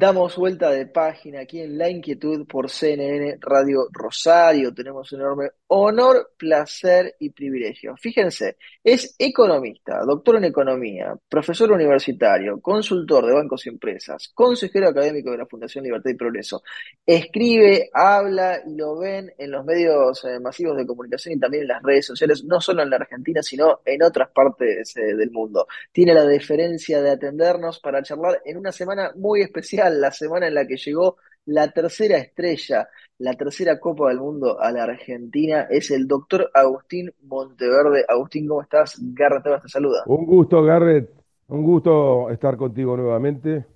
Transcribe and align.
Damos 0.00 0.34
vuelta 0.36 0.70
de 0.70 0.86
página 0.86 1.40
aquí 1.40 1.60
en 1.60 1.76
La 1.76 1.90
Inquietud 1.90 2.46
por 2.46 2.70
CNN 2.70 3.36
Radio 3.38 3.86
Rosario. 3.92 4.72
Tenemos 4.72 5.12
un 5.12 5.20
enorme 5.20 5.50
honor, 5.66 6.32
placer 6.38 7.16
y 7.18 7.28
privilegio. 7.28 7.94
Fíjense, 7.98 8.56
es 8.82 9.14
economista, 9.18 10.00
doctor 10.06 10.36
en 10.36 10.44
economía, 10.44 11.14
profesor 11.28 11.70
universitario, 11.72 12.62
consultor 12.62 13.26
de 13.26 13.34
bancos 13.34 13.66
y 13.66 13.68
empresas, 13.68 14.30
consejero 14.32 14.88
académico 14.88 15.32
de 15.32 15.36
la 15.36 15.44
Fundación 15.44 15.84
Libertad 15.84 16.10
y 16.10 16.14
Progreso. 16.14 16.62
Escribe, 17.04 17.90
habla 17.92 18.62
y 18.66 18.76
lo 18.76 18.98
ven 18.98 19.30
en 19.36 19.50
los 19.50 19.66
medios 19.66 20.24
eh, 20.24 20.40
masivos 20.40 20.78
de 20.78 20.86
comunicación 20.86 21.34
y 21.34 21.38
también 21.38 21.64
en 21.64 21.68
las 21.68 21.82
redes 21.82 22.06
sociales, 22.06 22.42
no 22.42 22.58
solo 22.58 22.82
en 22.82 22.88
la 22.88 22.96
Argentina, 22.96 23.42
sino 23.42 23.80
en 23.84 24.02
otras 24.02 24.30
partes 24.30 24.96
eh, 24.96 25.14
del 25.14 25.30
mundo. 25.30 25.66
Tiene 25.92 26.14
la 26.14 26.24
deferencia 26.24 27.02
de 27.02 27.10
atendernos 27.10 27.80
para 27.80 28.02
charlar 28.02 28.40
en 28.46 28.56
una 28.56 28.72
semana 28.72 29.12
muy 29.14 29.42
especial 29.42 29.89
la 29.90 30.10
semana 30.10 30.48
en 30.48 30.54
la 30.54 30.66
que 30.66 30.76
llegó 30.76 31.16
la 31.46 31.70
tercera 31.70 32.18
estrella, 32.18 32.88
la 33.18 33.34
tercera 33.34 33.80
Copa 33.80 34.08
del 34.08 34.18
Mundo 34.18 34.60
a 34.60 34.70
la 34.70 34.84
Argentina, 34.84 35.66
es 35.70 35.90
el 35.90 36.06
doctor 36.06 36.50
Agustín 36.54 37.12
Monteverde. 37.22 38.04
Agustín, 38.08 38.46
¿cómo 38.46 38.62
estás? 38.62 38.98
Garrett 39.00 39.62
te 39.62 39.68
saluda. 39.68 40.02
Un 40.06 40.26
gusto, 40.26 40.62
Garrett. 40.62 41.10
Un 41.48 41.64
gusto 41.64 42.30
estar 42.30 42.56
contigo 42.56 42.96
nuevamente. 42.96 43.66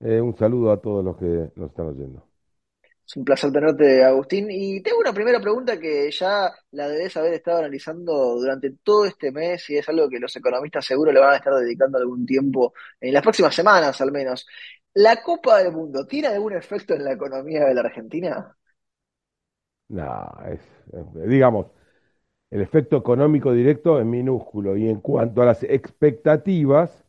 Eh, 0.00 0.20
un 0.20 0.36
saludo 0.36 0.72
a 0.72 0.80
todos 0.80 1.04
los 1.04 1.16
que 1.16 1.50
nos 1.56 1.70
están 1.70 1.86
oyendo. 1.86 2.26
Es 3.06 3.16
un 3.16 3.24
placer 3.24 3.52
tenerte, 3.52 4.04
Agustín. 4.04 4.48
Y 4.50 4.82
tengo 4.82 4.98
una 4.98 5.12
primera 5.12 5.40
pregunta 5.40 5.78
que 5.78 6.10
ya 6.10 6.50
la 6.72 6.88
debes 6.88 7.16
haber 7.16 7.34
estado 7.34 7.58
analizando 7.58 8.36
durante 8.36 8.70
todo 8.82 9.04
este 9.06 9.32
mes 9.32 9.68
y 9.70 9.76
es 9.76 9.88
algo 9.88 10.08
que 10.08 10.18
los 10.18 10.34
economistas 10.36 10.84
seguro 10.84 11.12
le 11.12 11.20
van 11.20 11.32
a 11.32 11.36
estar 11.36 11.54
dedicando 11.54 11.98
algún 11.98 12.24
tiempo, 12.26 12.72
en 13.00 13.12
las 13.12 13.22
próximas 13.22 13.54
semanas 13.54 14.00
al 14.00 14.12
menos. 14.12 14.46
¿La 14.94 15.22
Copa 15.22 15.58
del 15.58 15.70
Mundo 15.72 16.06
tiene 16.06 16.28
algún 16.28 16.54
efecto 16.54 16.94
en 16.94 17.04
la 17.04 17.12
economía 17.12 17.66
de 17.66 17.74
la 17.74 17.82
Argentina? 17.82 18.56
No, 19.88 20.32
es, 20.50 20.60
digamos, 21.28 21.66
el 22.50 22.62
efecto 22.62 22.96
económico 22.98 23.52
directo 23.52 24.00
es 24.00 24.06
minúsculo. 24.06 24.76
Y 24.76 24.88
en 24.88 25.00
cuanto 25.00 25.42
a 25.42 25.46
las 25.46 25.62
expectativas, 25.64 27.04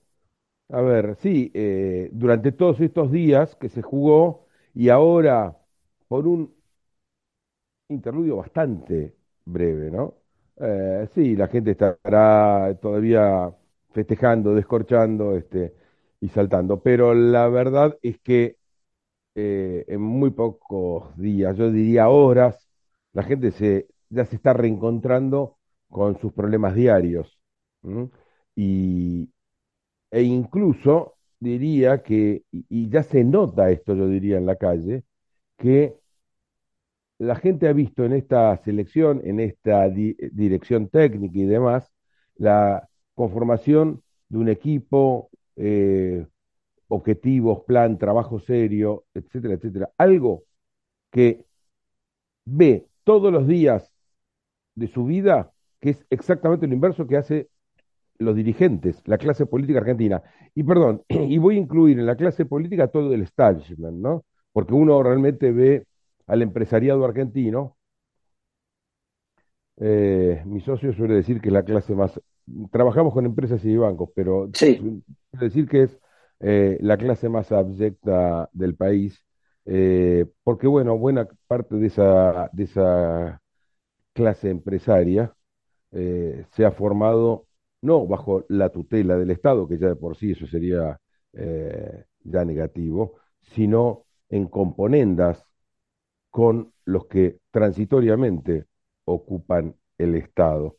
a 0.70 0.82
ver, 0.82 1.16
sí, 1.18 1.52
eh, 1.56 2.10
durante 2.14 2.52
todos 2.54 2.82
estos 2.82 3.12
días 3.12 3.56
que 3.58 3.70
se 3.70 3.82
jugó 3.84 4.48
y 4.76 4.90
ahora 4.90 5.58
por 6.10 6.28
un 6.28 6.56
interludio 7.90 8.38
bastante 8.38 9.16
breve, 9.46 9.92
¿no? 9.92 10.16
Eh, 10.58 11.08
sí, 11.14 11.36
la 11.36 11.48
gente 11.48 11.72
estará 11.72 12.78
todavía 12.82 13.54
festejando, 13.92 14.54
descorchando, 14.56 15.36
este, 15.36 15.74
y 16.24 16.30
saltando. 16.30 16.82
Pero 16.82 17.14
la 17.14 17.50
verdad 17.50 17.98
es 18.02 18.20
que 18.22 18.58
eh, 19.36 19.86
en 19.88 20.02
muy 20.02 20.32
pocos 20.32 21.18
días, 21.18 21.58
yo 21.58 21.72
diría 21.72 22.10
horas, 22.10 22.70
la 23.14 23.24
gente 23.24 23.52
se, 23.52 23.88
ya 24.10 24.26
se 24.26 24.38
está 24.38 24.54
reencontrando 24.54 25.58
con 25.90 26.18
sus 26.20 26.34
problemas 26.34 26.76
diarios. 26.76 27.40
Y, 28.56 29.30
e 30.12 30.24
incluso 30.24 31.16
diría 31.40 32.04
que, 32.04 32.44
y, 32.52 32.90
ya 32.90 33.04
se 33.04 33.24
nota 33.24 33.72
esto, 33.72 33.96
yo 33.96 34.08
diría, 34.08 34.38
en 34.38 34.46
la 34.46 34.58
calle, 34.58 35.04
que 35.58 35.96
la 37.20 37.36
gente 37.36 37.68
ha 37.68 37.74
visto 37.74 38.06
en 38.06 38.14
esta 38.14 38.58
selección, 38.64 39.22
en 39.26 39.40
esta 39.40 39.90
dirección 39.90 40.90
técnica 40.90 41.40
y 41.40 41.46
demás, 41.46 41.92
la 42.36 42.88
conformación 43.16 44.04
de 44.30 44.38
un 44.40 44.50
equipo 44.50 45.30
eh, 45.56 46.26
objetivos, 46.88 47.64
plan, 47.66 47.98
trabajo 47.98 48.40
serio, 48.40 49.06
etcétera, 49.14 49.56
etcétera. 49.56 49.92
Algo 49.98 50.44
que 51.12 51.46
ve 52.46 52.88
todos 53.04 53.32
los 53.32 53.48
días 53.48 53.92
de 54.76 54.88
su 54.88 55.06
vida, 55.06 55.52
que 55.80 55.92
es 55.92 56.06
exactamente 56.10 56.68
lo 56.68 56.74
inverso 56.74 57.08
que 57.08 57.18
hace 57.18 57.50
los 58.20 58.36
dirigentes, 58.36 59.02
la 59.06 59.18
clase 59.18 59.46
política 59.46 59.80
argentina. 59.80 60.24
Y 60.56 60.64
perdón, 60.64 61.04
y 61.10 61.38
voy 61.38 61.56
a 61.58 61.60
incluir 61.60 62.00
en 62.00 62.06
la 62.06 62.16
clase 62.16 62.46
política 62.46 62.88
todo 62.88 63.14
el 63.14 63.22
establishment, 63.24 63.98
¿no? 63.98 64.26
Porque 64.52 64.74
uno 64.74 65.02
realmente 65.04 65.52
ve 65.52 65.86
al 66.28 66.42
empresariado 66.42 67.06
argentino. 67.06 67.78
Eh, 69.78 70.42
mi 70.46 70.62
socio 70.62 70.94
suele 70.94 71.16
decir 71.16 71.42
que 71.42 71.50
es 71.50 71.54
la 71.54 71.64
clase 71.64 71.96
más 71.96 72.20
trabajamos 72.72 73.14
con 73.14 73.26
empresas 73.26 73.64
y 73.66 73.76
bancos, 73.78 74.10
pero 74.16 74.50
sí. 74.54 75.04
decir 75.32 75.68
que 75.68 75.84
es 75.84 76.00
eh, 76.40 76.78
la 76.82 76.98
clase 76.98 77.30
más 77.30 77.52
abyecta 77.52 78.50
del 78.52 78.76
país, 78.76 79.26
eh, 79.66 80.26
porque 80.44 80.68
bueno, 80.68 80.98
buena 80.98 81.28
parte 81.48 81.76
de 81.76 81.88
esa, 81.88 82.50
de 82.52 82.64
esa 82.64 83.42
clase 84.14 84.50
empresaria 84.50 85.34
eh, 85.92 86.46
se 86.52 86.66
ha 86.66 86.72
formado 86.72 87.48
no 87.82 88.06
bajo 88.08 88.46
la 88.50 88.70
tutela 88.70 89.18
del 89.18 89.32
Estado, 89.32 89.68
que 89.68 89.78
ya 89.78 89.88
de 89.90 89.96
por 89.96 90.18
sí 90.18 90.32
eso 90.32 90.48
sería 90.48 91.00
ya 92.24 92.46
negativo, 92.46 93.16
sino 93.42 94.06
en 94.30 94.48
componendas 94.48 95.44
con 96.30 96.74
los 96.86 97.08
que 97.08 97.40
transitoriamente 97.52 98.66
ocupan 99.06 99.76
el 99.98 100.16
Estado 100.16 100.78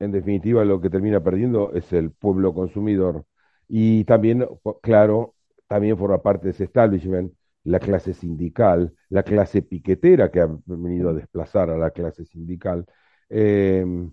en 0.00 0.12
definitiva 0.12 0.64
lo 0.64 0.80
que 0.80 0.90
termina 0.90 1.20
perdiendo 1.22 1.72
es 1.74 1.92
el 1.92 2.10
pueblo 2.12 2.54
consumidor. 2.54 3.24
Y 3.68 4.04
también, 4.04 4.46
claro, 4.82 5.34
también 5.66 5.98
forma 5.98 6.22
parte 6.22 6.46
de 6.46 6.50
ese 6.52 6.64
establishment 6.64 7.32
la 7.64 7.80
clase 7.80 8.14
sindical, 8.14 8.94
la 9.10 9.22
clase 9.22 9.62
piquetera 9.62 10.30
que 10.30 10.40
ha 10.40 10.48
venido 10.66 11.10
a 11.10 11.12
desplazar 11.14 11.70
a 11.70 11.76
la 11.78 11.90
clase 11.90 12.24
sindical. 12.24 12.86
Em, 13.28 14.12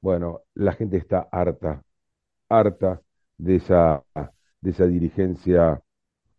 bueno, 0.00 0.42
la 0.54 0.72
gente 0.72 0.96
está 0.98 1.28
harta, 1.32 1.82
harta 2.48 3.02
de 3.38 3.56
esa, 3.56 4.04
de 4.60 4.70
esa 4.70 4.86
dirigencia 4.86 5.82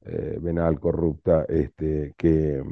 eh, 0.02 0.38
venal 0.42 0.80
corrupta 0.80 1.46
este, 1.50 2.14
que, 2.18 2.64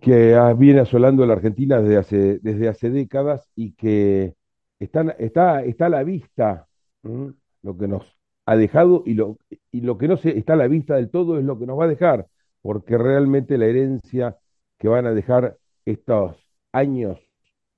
que 0.00 0.36
viene 0.56 0.80
asolando 0.80 1.26
la 1.26 1.34
Argentina 1.34 1.80
desde 1.80 1.96
hace, 1.98 2.38
desde 2.40 2.68
hace 2.68 2.90
décadas 2.90 3.48
y 3.54 3.72
que 3.72 4.34
están, 4.78 5.14
está, 5.18 5.62
está 5.62 5.86
a 5.86 5.90
la 5.90 6.02
vista 6.02 6.66
lo 7.02 7.76
que 7.76 7.88
nos 7.88 8.04
ha 8.46 8.56
dejado 8.56 9.02
y 9.06 9.14
lo, 9.14 9.38
y 9.70 9.82
lo 9.82 9.98
que 9.98 10.08
no 10.08 10.16
se, 10.16 10.36
está 10.36 10.54
a 10.54 10.56
la 10.56 10.68
vista 10.68 10.96
del 10.96 11.10
todo 11.10 11.38
es 11.38 11.44
lo 11.44 11.58
que 11.58 11.66
nos 11.66 11.78
va 11.78 11.84
a 11.84 11.88
dejar, 11.88 12.26
porque 12.62 12.98
realmente 12.98 13.58
la 13.58 13.66
herencia 13.66 14.38
que 14.78 14.88
van 14.88 15.06
a 15.06 15.12
dejar 15.12 15.58
estos 15.84 16.36
años, 16.72 17.18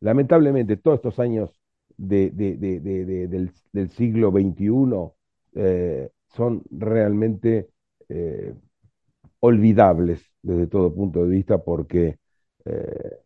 lamentablemente 0.01 0.77
todos 0.77 0.97
estos 0.97 1.19
años 1.19 1.51
de, 1.97 2.31
del, 2.31 3.91
siglo 3.91 4.31
XXI 4.31 5.13
eh, 5.55 6.11
son 6.29 6.63
realmente 6.71 7.69
eh, 8.09 8.55
olvidables 9.43 10.23
desde 10.43 10.69
todo 10.69 10.95
punto 10.95 11.25
de 11.25 11.31
vista 11.31 11.59
porque 11.65 12.19
eh, 12.67 13.19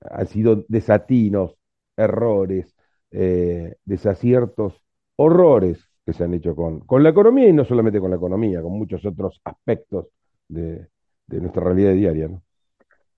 han 0.00 0.26
sido 0.28 0.64
desatinos, 0.68 1.56
errores, 1.96 2.74
eh, 3.10 3.76
desaciertos, 3.84 4.82
horrores 5.16 5.84
que 6.06 6.12
se 6.12 6.24
han 6.24 6.34
hecho 6.34 6.54
con, 6.56 6.80
con 6.80 7.02
la 7.02 7.10
economía 7.10 7.48
y 7.48 7.52
no 7.52 7.64
solamente 7.64 8.00
con 8.00 8.10
la 8.10 8.16
economía, 8.16 8.62
con 8.62 8.72
muchos 8.72 9.04
otros 9.04 9.40
aspectos 9.44 10.08
de, 10.48 10.88
de 11.26 11.40
nuestra 11.40 11.62
realidad 11.64 11.92
diaria. 11.94 12.30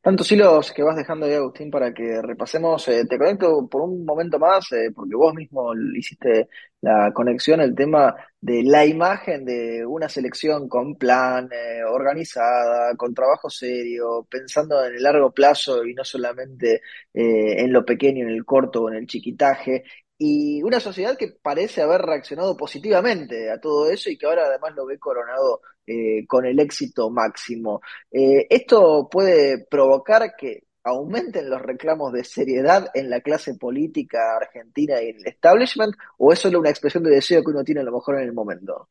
Tantos 0.02 0.32
hilos 0.32 0.72
que 0.72 0.82
vas 0.82 0.96
dejando 0.96 1.26
ahí, 1.26 1.34
Agustín, 1.34 1.70
para 1.70 1.94
que 1.94 2.20
repasemos. 2.22 2.88
Eh, 2.88 3.04
te 3.08 3.16
conecto 3.16 3.69
por 3.69 3.82
un 3.82 4.04
momento 4.04 4.37
más, 4.37 4.72
eh, 4.72 4.90
porque 4.93 5.14
vos 5.14 5.32
mismo 5.32 5.72
hiciste 5.96 6.49
la 6.81 7.12
conexión, 7.14 7.60
el 7.60 7.72
tema 7.72 8.12
de 8.40 8.64
la 8.64 8.84
imagen 8.84 9.44
de 9.44 9.87
una 9.87 10.08
selección 10.08 10.69
con 10.69 10.96
plan, 10.96 11.49
eh, 11.52 11.84
organizada, 11.84 12.96
con 12.96 13.14
trabajo 13.14 13.49
serio, 13.49 14.26
pensando 14.28 14.84
en 14.84 14.96
el 14.96 15.02
largo 15.04 15.31
plazo 15.31 15.84
y 15.84 15.94
no 15.94 16.02
solamente 16.04 16.82
en 17.14 17.72
lo 17.72 17.84
pequeño, 17.84 18.25
en 18.25 18.31
el 18.31 18.44
corto 18.44 18.82
o 18.82 18.90
en 18.90 18.96
el 18.96 19.06
chiquitaje 19.06 19.84
y 20.24 20.62
una 20.62 20.78
sociedad 20.78 21.16
que 21.19 21.34
parece 21.42 21.82
haber 21.82 22.00
reaccionado 22.02 22.56
positivamente 22.56 23.50
a 23.50 23.60
todo 23.60 23.90
eso 23.90 24.08
y 24.08 24.16
que 24.16 24.26
ahora 24.26 24.44
además 24.46 24.72
lo 24.76 24.86
ve 24.86 24.96
coronado 24.96 25.62
eh, 25.84 26.24
con 26.28 26.46
el 26.46 26.60
éxito 26.60 27.10
máximo. 27.10 27.80
Eh, 28.08 28.46
esto 28.48 29.08
puede 29.10 29.66
provocar 29.69 30.36
que 30.38 30.62
aumenten 30.84 31.50
los 31.50 31.60
reclamos 31.60 32.12
de 32.12 32.22
seriedad 32.22 32.86
en 32.94 33.10
la 33.10 33.20
clase 33.20 33.56
política 33.56 34.36
argentina 34.40 35.02
y 35.02 35.08
en 35.08 35.16
el 35.16 35.26
establishment, 35.26 35.96
o 36.19 36.32
es 36.32 36.38
solo 36.38 36.60
una 36.60 36.70
expresión 36.70 37.02
de 37.02 37.10
deseo 37.10 37.42
que 37.42 37.50
uno 37.50 37.64
tiene 37.64 37.80
a 37.80 37.84
lo 37.84 37.92
mejor 37.92 38.20
en 38.20 38.22
el 38.28 38.32
momento? 38.32 38.90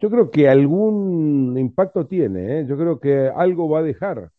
Yo 0.00 0.10
creo 0.10 0.30
que 0.30 0.50
algún 0.50 1.56
impacto 1.56 2.06
tiene, 2.06 2.60
¿eh? 2.60 2.66
yo 2.68 2.76
creo 2.76 3.00
que 3.00 3.30
algo 3.34 3.70
va 3.70 3.78
a 3.78 3.84
dejar. 3.84 4.30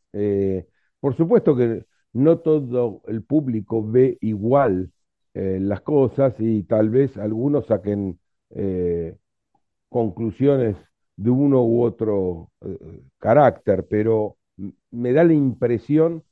Por 1.00 1.18
supuesto 1.18 1.56
que 1.56 1.86
no 2.14 2.38
todo 2.38 3.02
el 3.08 3.24
público 3.24 3.84
ve 3.84 4.20
igual 4.22 4.92
eh, 5.34 5.60
las 5.62 5.82
cosas 5.82 6.36
y 6.40 6.64
tal 6.64 6.90
vez 6.90 7.18
algunos 7.18 7.68
saquen 7.68 8.20
conclusiones 9.90 10.76
de 11.16 11.30
uno 11.30 11.64
u 11.64 11.84
otro 11.84 12.52
carácter, 13.18 13.86
pero 13.90 14.38
me 14.92 15.14
da 15.14 15.24
la 15.24 15.34
impresión 15.34 16.24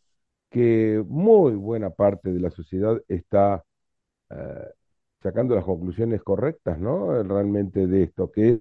que 0.49 1.03
muy 1.07 1.55
buena 1.55 1.91
parte 1.91 2.31
de 2.31 2.41
la 2.41 2.49
sociedad 2.51 3.01
está 3.07 3.63
sacando 5.21 5.55
las 5.55 5.63
conclusiones 5.63 6.21
correctas, 6.23 6.79
¿no? 6.79 7.23
Realmente 7.23 7.87
de 7.87 8.03
esto, 8.03 8.31
que 8.31 8.49
es 8.49 8.59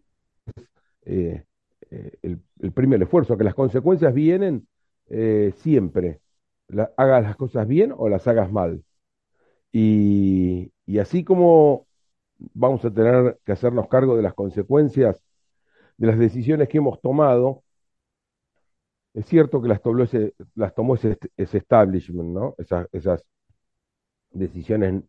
eh, 1.05 1.45
eh, 1.91 2.13
el, 2.23 2.73
primer 2.73 3.03
esfuerzo, 3.03 3.37
que 3.39 3.45
las 3.45 3.55
consecuencias 3.55 4.13
vienen 4.13 4.67
eh, 5.09 5.53
siempre, 5.57 6.21
hagas 6.97 7.23
las 7.23 7.37
cosas 7.37 7.67
bien 7.67 7.95
o 7.97 8.09
las 8.09 8.27
hagas 8.29 8.53
mal. 8.53 8.83
Y, 9.81 10.99
así 10.99 11.25
como 11.25 11.87
vamos 12.55 12.85
a 12.85 12.91
tener 12.91 13.39
que 13.45 13.53
hacernos 13.53 13.89
cargo 13.89 14.17
de 14.17 14.23
las 14.23 14.35
consecuencias 14.35 15.21
de 15.97 16.07
las 16.07 16.19
decisiones 16.19 16.69
que 16.69 16.79
hemos 16.79 17.01
tomado, 17.01 17.63
es 19.15 19.27
cierto 19.27 19.61
que 19.63 19.69
las 19.69 19.83
tomó 19.83 20.05
ese, 20.05 20.35
las 20.55 20.75
tomó 20.75 20.95
ese, 20.95 21.19
establishment, 21.37 22.31
¿no? 22.31 22.55
Esas, 22.59 23.25
decisiones 24.31 25.05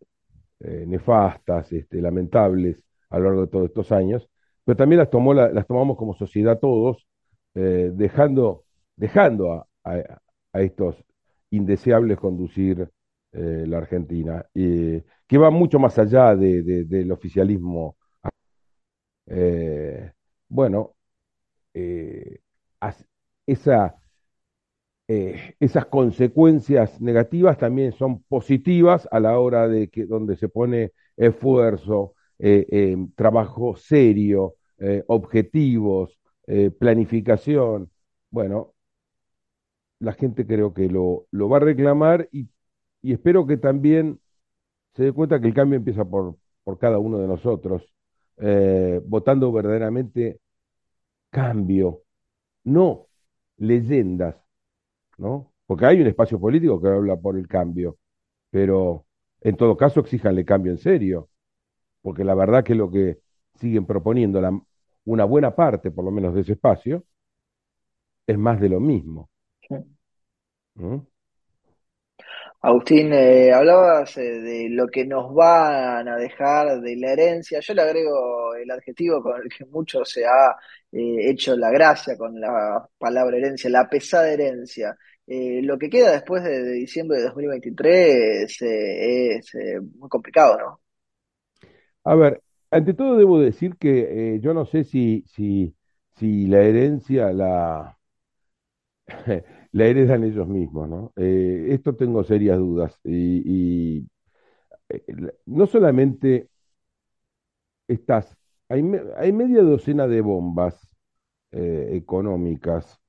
nefastas, 0.59 1.71
este, 1.71 2.01
lamentables 2.01 2.81
a 3.09 3.19
lo 3.19 3.25
largo 3.25 3.41
de 3.41 3.47
todos 3.47 3.65
estos 3.67 3.91
años, 3.91 4.29
pero 4.65 4.77
también 4.77 4.99
las, 4.99 5.09
tomó, 5.09 5.33
las 5.33 5.67
tomamos 5.67 5.97
como 5.97 6.13
sociedad 6.13 6.59
todos, 6.59 7.07
eh, 7.55 7.91
dejando, 7.93 8.65
dejando 8.95 9.67
a, 9.83 10.05
estos 10.53 10.95
indeseables 11.51 12.17
conducir 12.17 12.89
eh, 13.31 13.65
la 13.67 13.77
Argentina, 13.79 14.45
que 14.53 15.37
va 15.37 15.49
mucho 15.51 15.79
más 15.79 15.97
allá 15.99 16.35
de, 16.35 16.63
del 16.85 17.11
oficialismo. 17.11 17.97
Eh, 19.27 20.11
bueno, 20.49 20.95
esa, 23.45 23.95
esas 25.07 25.85
consecuencias 25.87 27.01
negativas 27.01 27.57
también 27.57 27.91
son 27.93 28.23
positivas 28.23 29.07
a 29.11 29.19
la 29.19 29.39
hora 29.39 29.67
de 29.67 29.89
que 29.89 30.05
donde 30.05 30.37
se 30.37 30.49
pone 30.49 30.91
esfuerzo, 31.17 32.13
trabajo 33.15 33.75
serio, 33.75 34.55
eh, 34.79 35.03
objetivos, 35.07 36.17
eh, 36.47 36.71
planificación. 36.71 37.91
Bueno, 38.31 38.73
la 39.99 40.13
gente 40.13 40.45
creo 40.47 40.73
que 40.73 40.89
lo, 40.89 41.27
lo 41.31 41.49
va 41.49 41.57
a 41.57 41.59
reclamar 41.61 42.29
y, 42.31 42.47
y, 43.01 43.13
espero 43.13 43.45
que 43.47 43.57
también 43.57 44.19
se 44.95 45.03
dé 45.03 45.13
cuenta 45.13 45.39
que 45.39 45.47
el 45.47 45.53
cambio 45.53 45.77
empieza 45.77 46.05
por, 46.05 46.37
por 46.63 46.77
cada 46.79 46.99
uno 46.99 47.19
de 47.19 47.27
nosotros, 47.27 47.93
eh, 48.37 49.01
votando 49.05 49.51
verdaderamente 49.51 50.39
cambio, 51.29 52.03
no 52.63 53.07
leyendas, 53.57 54.35
¿no? 55.17 55.53
Porque 55.65 55.85
hay 55.85 56.01
un 56.01 56.07
espacio 56.07 56.39
político 56.39 56.81
que 56.81 56.87
habla 56.89 57.17
por 57.17 57.37
el 57.37 57.47
cambio, 57.47 57.97
pero 58.49 59.05
en 59.41 59.57
todo 59.57 59.77
caso 59.77 59.99
exíjanle 60.01 60.45
cambio 60.45 60.71
en 60.71 60.79
serio, 60.79 61.29
porque 62.01 62.23
la 62.23 62.35
verdad 62.35 62.63
que 62.63 62.75
lo 62.75 62.91
que 62.91 63.19
siguen 63.55 63.85
proponiendo 63.85 64.41
la, 64.41 64.59
una 65.05 65.25
buena 65.25 65.55
parte, 65.55 65.91
por 65.91 66.05
lo 66.05 66.11
menos, 66.11 66.33
de 66.33 66.41
ese 66.41 66.53
espacio, 66.53 67.03
es 68.27 68.37
más 68.37 68.59
de 68.61 68.69
lo 68.69 68.79
mismo. 68.79 69.29
¿Mm? 70.75 70.99
Agustín, 72.61 73.13
eh, 73.13 73.53
hablabas 73.53 74.17
eh, 74.17 74.21
de 74.41 74.69
lo 74.69 74.87
que 74.87 75.05
nos 75.05 75.33
van 75.33 76.09
a 76.09 76.17
dejar 76.17 76.81
de 76.81 76.97
la 76.97 77.13
herencia. 77.13 77.61
Yo 77.61 77.73
le 77.73 77.81
agrego 77.81 78.53
el 78.55 78.69
adjetivo 78.69 79.23
con 79.23 79.41
el 79.41 79.49
que 79.49 79.65
mucho 79.65 80.03
se 80.03 80.25
ha 80.25 80.57
eh, 80.91 81.29
hecho 81.29 81.55
la 81.55 81.71
gracia 81.71 82.17
con 82.17 82.37
la 82.39 82.85
palabra 82.97 83.37
herencia, 83.37 83.69
la 83.69 83.87
pesada 83.89 84.29
herencia. 84.31 84.97
lo 85.27 85.77
que 85.77 85.89
queda 85.89 86.11
después 86.11 86.43
de, 86.43 86.63
de 86.63 86.73
diciembre 86.73 87.19
de 87.19 87.25
2023 87.25 88.61
es 88.61 89.53
muy 89.97 90.09
complicado, 90.09 90.57
¿no? 90.57 90.81
A 92.03 92.15
ver, 92.15 92.41
ante 92.71 92.93
todo 92.93 93.17
debo 93.17 93.39
decir 93.39 93.77
que 93.77 94.39
yo 94.41 94.53
no 94.53 94.65
sé 94.65 94.83
si, 94.83 95.23
si, 95.27 95.75
si 96.17 96.47
la 96.47 96.61
herencia 96.61 97.31
la, 97.31 97.97
la 99.71 99.85
heredan 99.85 100.23
ellos 100.23 100.47
mismos, 100.47 100.89
¿no? 100.89 101.13
Eh, 101.15 101.67
esto 101.71 101.95
tengo 101.95 102.23
serias 102.23 102.57
dudas. 102.57 102.99
Y, 103.03 104.07
eh, 104.89 105.03
no 105.45 105.65
solamente 105.67 106.49
estas, 107.87 108.37
hay, 108.69 108.83
hay 109.17 109.31
media 109.33 109.63
docena 109.63 110.07
de 110.07 110.21
bombas 110.21 110.75
económicas 111.51 112.99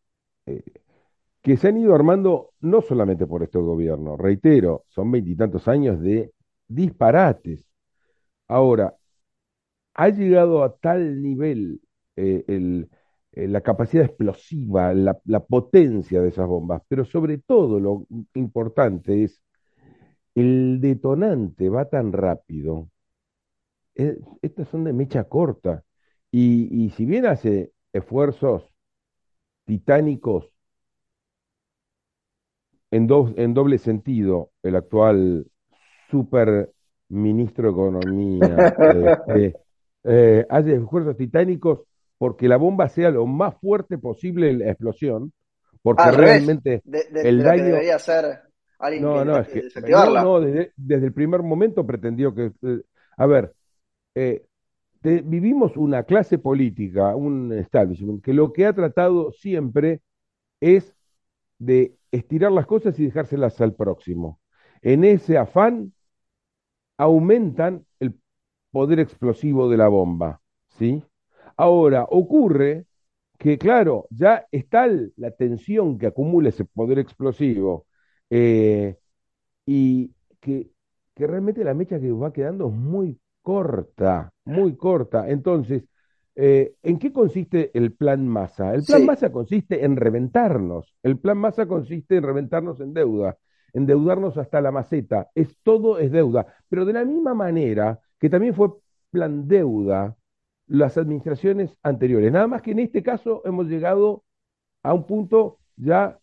que 1.43 1.57
se 1.57 1.69
han 1.69 1.79
ido 1.79 1.95
armando 1.95 2.53
no 2.61 2.83
solamente 2.83 3.27
por 3.27 3.43
este 3.43 3.59
gobierno, 3.59 4.17
reitero, 4.17 4.85
son 4.89 5.11
veintitantos 5.11 5.69
años 5.69 6.01
de 6.01 6.33
disparates. 6.69 7.67
Ahora, 8.49 8.97
ha 9.95 10.09
llegado 10.09 10.62
a 10.65 10.77
tal 10.77 11.23
nivel 11.23 11.81
eh, 12.17 12.45
eh, 13.32 13.49
la 13.49 13.61
capacidad 13.61 14.05
explosiva, 14.05 14.93
la, 14.94 15.15
potencia 15.41 16.21
de 16.21 16.29
esas 16.29 16.47
bombas, 16.49 16.82
pero 16.88 17.05
sobre 17.05 17.38
todo 17.38 17.79
lo 17.81 18.06
importante 18.35 19.25
es 19.25 19.43
el 20.35 20.81
detonante 20.81 21.69
va 21.69 21.88
tan 21.88 22.12
rápido. 22.12 22.91
Eh, 23.94 24.19
estas 24.43 24.69
son 24.69 24.85
de 24.85 24.93
mecha 24.93 25.25
corta. 25.25 25.85
Y, 26.31 26.85
y 26.85 26.91
si 26.91 27.05
bien 27.06 27.27
hace 27.27 27.73
esfuerzos 27.93 28.65
titánicos 29.65 30.53
en, 32.91 33.09
en 33.37 33.55
doble 33.55 33.79
sentido 33.79 34.50
el 34.62 34.76
actual 34.76 35.47
super 36.11 36.73
ministro 37.09 37.65
de 37.65 37.71
Economía, 37.71 38.75
este, 39.26 39.56
eh, 40.05 40.47
hace 40.49 40.75
esfuerzos 40.75 41.17
titánicos 41.17 41.81
porque 42.21 42.49
la 42.49 42.59
bomba 42.59 42.91
sea 42.91 43.09
lo 43.09 43.25
más 43.25 43.55
fuerte 43.62 43.97
posible 43.97 44.50
en 44.50 44.59
la 44.59 44.67
explosión, 44.67 45.33
porque 45.81 46.11
realmente 46.11 46.83
el 46.85 47.43
daño... 47.43 47.65
debería 47.65 47.99
ser 47.99 48.41
no, 49.00 49.25
no, 49.25 49.39
es 49.39 49.49
que, 49.49 49.62
no, 49.89 50.39
desde, 50.39 51.07
el 51.07 51.15
primer 51.15 51.43
momento 51.43 51.87
pretendió 51.87 52.35
que... 52.35 52.53
Eh, 52.61 52.83
a 53.17 53.25
ver, 53.25 53.55
eh, 54.15 54.45
vivimos 55.03 55.79
una 55.79 56.03
clase 56.03 56.37
política, 56.37 57.17
un 57.17 57.55
establishment, 57.55 58.23
que 58.23 58.35
lo 58.35 58.53
que 58.53 58.67
ha 58.67 58.75
tratado 58.75 59.33
siempre 59.33 60.03
es 60.61 60.95
de 61.59 61.97
estirar 62.11 62.53
las 62.53 62.67
cosas 62.67 63.00
y 63.00 63.07
dejárselas 63.07 63.59
al 63.62 63.75
próximo. 63.75 64.41
En 64.83 65.05
ese 65.05 65.39
afán 65.39 65.95
aumentan 66.99 67.87
el 67.99 68.15
poder 68.73 69.00
explosivo 69.00 69.71
de 69.71 69.79
la 69.79 69.89
bomba, 69.89 70.43
¿sí? 70.69 71.03
Ahora, 71.61 72.05
ocurre 72.09 72.87
que, 73.38 73.59
claro, 73.59 74.07
ya 74.11 74.47
está 74.50 74.88
la 75.17 75.31
tensión 75.33 75.99
que 75.99 76.07
acumula 76.07 76.49
ese 76.49 76.64
poder 76.64 76.99
explosivo 76.99 77.87
eh, 78.31 78.97
y 79.67 80.11
que, 80.40 80.71
que 81.14 81.26
realmente 81.26 81.62
la 81.62 81.75
mecha 81.75 82.00
que 82.00 82.12
va 82.12 82.33
quedando 82.33 82.69
es 82.69 82.75
muy 82.75 83.21
corta, 83.43 84.33
muy 84.47 84.75
corta. 84.76 85.29
Entonces, 85.29 85.85
eh, 86.35 86.76
¿en 86.83 86.99
qué 86.99 87.12
consiste 87.12 87.71
el 87.75 87.93
plan 87.93 88.26
masa? 88.26 88.75
El 88.75 88.83
plan 88.85 89.05
masa 89.05 89.31
consiste 89.31 89.85
en 89.85 89.97
reventarnos. 89.97 90.95
El 91.02 91.19
plan 91.19 91.37
masa 91.37 91.67
consiste 91.67 92.17
en 92.17 92.23
reventarnos 92.23 92.81
en 92.81 92.95
deuda, 92.95 93.37
endeudarnos 93.75 94.38
hasta 94.38 94.62
la 94.62 94.73
maceta. 94.73 95.29
Es 95.35 95.59
todo 95.62 95.99
es 95.99 96.11
deuda. 96.11 96.47
Pero 96.71 96.87
de 96.87 96.95
la 96.95 97.05
misma 97.05 97.35
manera 97.35 98.00
que 98.19 98.31
también 98.31 98.55
fue 98.55 98.71
plan 99.11 99.47
deuda 99.47 100.17
las 100.71 100.97
administraciones 100.97 101.77
anteriores. 101.83 102.33
Nada 102.33 102.47
más 102.47 102.62
que 102.62 102.71
en 102.71 102.79
este 102.79 103.03
caso 103.03 103.43
hemos 103.45 103.67
llegado 103.67 104.23
a 104.85 104.95
un 104.95 105.05
punto 105.05 105.59
ya 105.77 106.19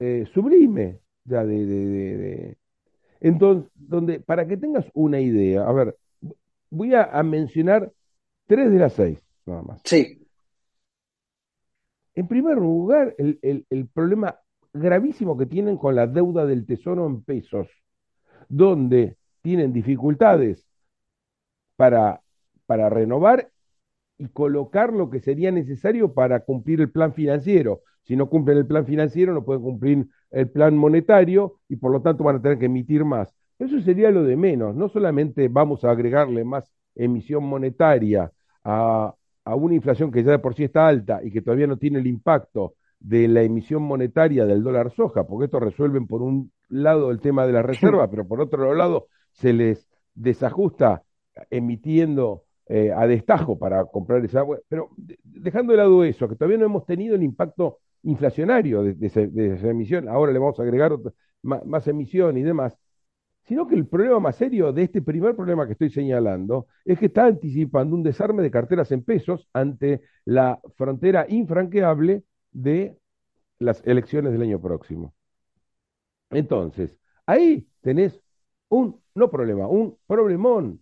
eh, 0.00 0.26
sublime, 0.34 1.00
ya 1.24 1.44
de, 1.44 2.56
Entonces, 3.20 3.70
donde, 3.74 4.20
para 4.20 4.46
que 4.46 4.56
tengas 4.56 4.86
una 4.92 5.20
idea, 5.20 5.66
a 5.66 5.72
ver, 5.72 5.96
voy 6.68 6.94
a, 6.94 7.22
mencionar 7.22 7.92
tres 8.46 8.72
de 8.72 8.78
las 8.78 8.92
seis, 8.92 9.22
nada 9.46 9.62
más. 9.62 9.80
Sí. 9.84 10.26
En 12.14 12.26
primer 12.26 12.56
lugar, 12.56 13.14
el, 13.18 13.66
el 13.70 13.86
problema 13.88 14.40
gravísimo 14.72 15.38
que 15.38 15.46
tienen 15.46 15.76
con 15.76 15.94
la 15.94 16.08
deuda 16.08 16.44
del 16.44 16.66
tesoro 16.66 17.06
en 17.06 17.22
pesos, 17.22 17.68
donde 18.48 19.16
tienen 19.42 19.72
dificultades 19.72 20.66
para, 21.76 22.20
para 22.66 22.88
renovar 22.88 23.50
y 24.18 24.28
colocar 24.28 24.92
lo 24.92 25.10
que 25.10 25.20
sería 25.20 25.50
necesario 25.50 26.14
para 26.14 26.40
cumplir 26.40 26.80
el 26.80 26.90
plan 26.90 27.12
financiero. 27.12 27.82
Si 28.02 28.16
no 28.16 28.28
cumplen 28.28 28.58
el 28.58 28.66
plan 28.66 28.86
financiero, 28.86 29.34
no 29.34 29.44
pueden 29.44 29.62
cumplir 29.62 30.06
el 30.30 30.48
plan 30.50 30.76
monetario 30.76 31.60
y 31.68 31.76
por 31.76 31.92
lo 31.92 32.00
tanto 32.00 32.24
van 32.24 32.36
a 32.36 32.42
tener 32.42 32.58
que 32.58 32.66
emitir 32.66 33.04
más. 33.04 33.34
Eso 33.58 33.80
sería 33.80 34.10
lo 34.10 34.22
de 34.22 34.36
menos. 34.36 34.74
No 34.74 34.88
solamente 34.88 35.48
vamos 35.48 35.84
a 35.84 35.90
agregarle 35.90 36.44
más 36.44 36.70
emisión 36.94 37.44
monetaria 37.44 38.30
a, 38.64 39.14
a 39.44 39.54
una 39.54 39.74
inflación 39.74 40.10
que 40.10 40.22
ya 40.22 40.32
de 40.32 40.38
por 40.38 40.54
sí 40.54 40.64
está 40.64 40.86
alta 40.86 41.20
y 41.22 41.30
que 41.30 41.42
todavía 41.42 41.66
no 41.66 41.76
tiene 41.76 41.98
el 41.98 42.06
impacto 42.06 42.74
de 42.98 43.28
la 43.28 43.42
emisión 43.42 43.82
monetaria 43.82 44.46
del 44.46 44.62
dólar 44.62 44.90
soja, 44.90 45.24
porque 45.24 45.46
esto 45.46 45.60
resuelven 45.60 46.06
por 46.06 46.22
un 46.22 46.50
lado 46.68 47.10
el 47.10 47.20
tema 47.20 47.46
de 47.46 47.52
la 47.52 47.62
reserva, 47.62 48.10
pero 48.10 48.26
por 48.26 48.40
otro 48.40 48.74
lado 48.74 49.08
se 49.32 49.52
les 49.52 49.88
desajusta 50.14 51.02
emitiendo 51.50 52.45
eh, 52.68 52.92
a 52.92 53.06
destajo 53.06 53.58
para 53.58 53.84
comprar 53.84 54.24
esa 54.24 54.40
agua. 54.40 54.58
Pero 54.68 54.90
dejando 55.22 55.72
de 55.72 55.78
lado 55.78 56.02
eso, 56.04 56.28
que 56.28 56.34
todavía 56.34 56.58
no 56.58 56.66
hemos 56.66 56.84
tenido 56.84 57.14
el 57.14 57.22
impacto 57.22 57.78
inflacionario 58.02 58.82
de, 58.82 59.06
esa 59.06 59.68
emisión, 59.68 60.08
ahora 60.08 60.32
le 60.32 60.38
vamos 60.38 60.58
a 60.58 60.62
agregar 60.62 60.92
más, 61.42 61.86
emisión 61.88 62.36
y 62.36 62.42
demás, 62.42 62.76
sino 63.44 63.66
que 63.66 63.76
el 63.76 63.86
problema 63.86 64.18
más 64.18 64.36
serio 64.36 64.72
de 64.72 64.82
este 64.82 65.02
primer 65.02 65.36
problema 65.36 65.66
que 65.66 65.72
estoy 65.72 65.90
señalando 65.90 66.66
es 66.84 66.98
que 66.98 67.06
está 67.06 67.26
anticipando 67.26 67.94
un 67.94 68.02
desarme 68.02 68.42
de 68.42 68.50
carteras 68.50 68.90
en 68.92 69.04
pesos 69.04 69.48
ante 69.52 70.02
la 70.24 70.60
frontera 70.76 71.26
infranqueable 71.28 72.24
de 72.50 72.96
las 73.58 73.80
elecciones 73.86 74.32
del 74.32 74.42
año 74.42 74.60
próximo. 74.60 75.14
Entonces, 76.30 76.96
ahí 77.26 77.66
tenés 77.80 78.20
un, 78.68 79.00
no 79.14 79.30
problema, 79.30 79.68
un 79.68 79.96
problemón 80.06 80.80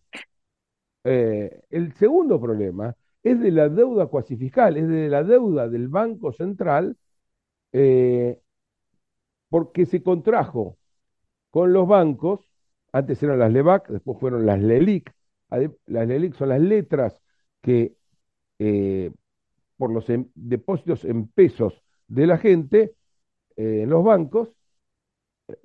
eh, 1.05 1.63
el 1.71 1.93
segundo 1.95 2.41
problema 2.41 2.97
es 3.23 3.41
de 3.41 3.51
la 3.51 3.69
deuda 3.69 4.07
cuasi 4.07 4.37
fiscal, 4.37 4.77
es 4.77 4.89
de 4.89 5.09
la 5.09 5.23
deuda 5.23 5.69
del 5.69 5.89
Banco 5.89 6.33
Central, 6.33 6.97
eh, 7.73 8.41
porque 9.49 9.87
se 9.87 10.03
contrajo 10.03 10.79
con 11.51 11.73
los 11.73 11.87
bancos, 11.89 12.41
antes 12.93 13.23
eran 13.23 13.39
las 13.39 13.53
LEVAC, 13.53 13.89
después 13.89 14.19
fueron 14.21 14.47
las 14.47 14.61
LELIC. 14.61 15.13
Las 15.87 16.09
LELIC 16.09 16.35
son 16.35 16.49
las 16.51 16.61
letras 16.61 17.21
que 17.61 17.97
eh, 18.59 19.13
por 19.77 19.93
los 19.93 20.09
em, 20.11 20.29
depósitos 20.35 21.05
en 21.05 21.29
pesos 21.29 21.83
de 22.09 22.27
la 22.27 22.39
gente 22.39 22.95
en 23.57 23.89
los 23.91 24.05
bancos, 24.05 24.51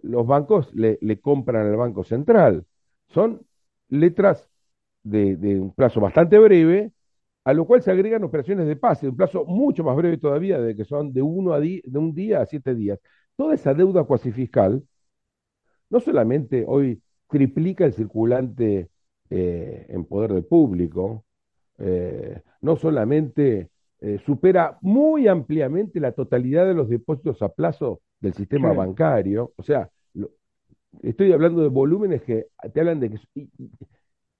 los 0.01 0.27
bancos 0.27 0.74
le, 0.75 0.98
le 1.01 1.19
compran 1.19 1.67
al 1.67 1.75
Banco 1.75 2.03
Central. 2.03 2.65
Son 3.08 3.41
letras 3.89 4.50
de, 5.03 5.59
un 5.59 5.73
plazo 5.73 5.99
bastante 6.01 6.37
breve, 6.39 6.91
a 7.43 7.53
lo 7.53 7.65
cual 7.65 7.81
se 7.81 7.91
agregan 7.91 8.23
operaciones 8.23 8.67
de 8.67 8.75
pase, 8.75 9.05
de 9.05 9.11
un 9.11 9.17
plazo 9.17 9.45
mucho 9.45 9.83
más 9.83 9.95
breve 9.95 10.17
todavía, 10.17 10.59
de 10.59 10.75
que 10.75 10.85
son 10.85 11.13
de, 11.13 11.21
uno 11.21 11.53
a 11.53 11.59
de 11.59 11.81
un 11.95 12.13
día 12.13 12.41
a 12.41 12.45
siete 12.45 12.75
días. 12.75 12.99
Toda 13.35 13.55
esa 13.55 13.73
deuda 13.73 14.03
cuasi 14.03 14.31
fiscal 14.31 14.83
no 15.89 15.99
solamente 15.99 16.65
hoy 16.67 17.01
triplica 17.27 17.85
el 17.85 17.93
circulante 17.93 18.89
eh, 19.29 19.85
en 19.89 20.05
poder 20.05 20.33
del 20.33 20.45
público, 20.45 21.25
eh, 21.77 22.41
no 22.61 22.75
solamente 22.75 23.69
eh, 24.01 24.19
supera 24.25 24.77
muy 24.81 25.27
ampliamente 25.27 25.99
la 25.99 26.11
totalidad 26.11 26.65
de 26.65 26.73
los 26.73 26.89
depósitos 26.89 27.41
a 27.41 27.49
plazo 27.49 28.01
del 28.19 28.33
sistema 28.33 28.73
bancario, 28.73 29.53
o 29.55 29.63
sea, 29.63 29.89
estoy 31.01 31.31
hablando 31.31 31.61
de 31.61 31.69
volúmenes 31.69 32.23
que 32.23 32.47
te 32.73 32.79
hablan 32.79 32.99
de 32.99 33.11
que 33.11 33.47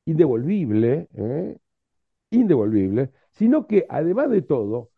indevolvible, 0.09 1.07
¿eh? 1.13 1.57
indevolvible, 2.31 3.11
sino 3.31 3.67
que 3.67 3.85
además 3.89 4.29
de 4.29 4.41
todo, 4.41 4.89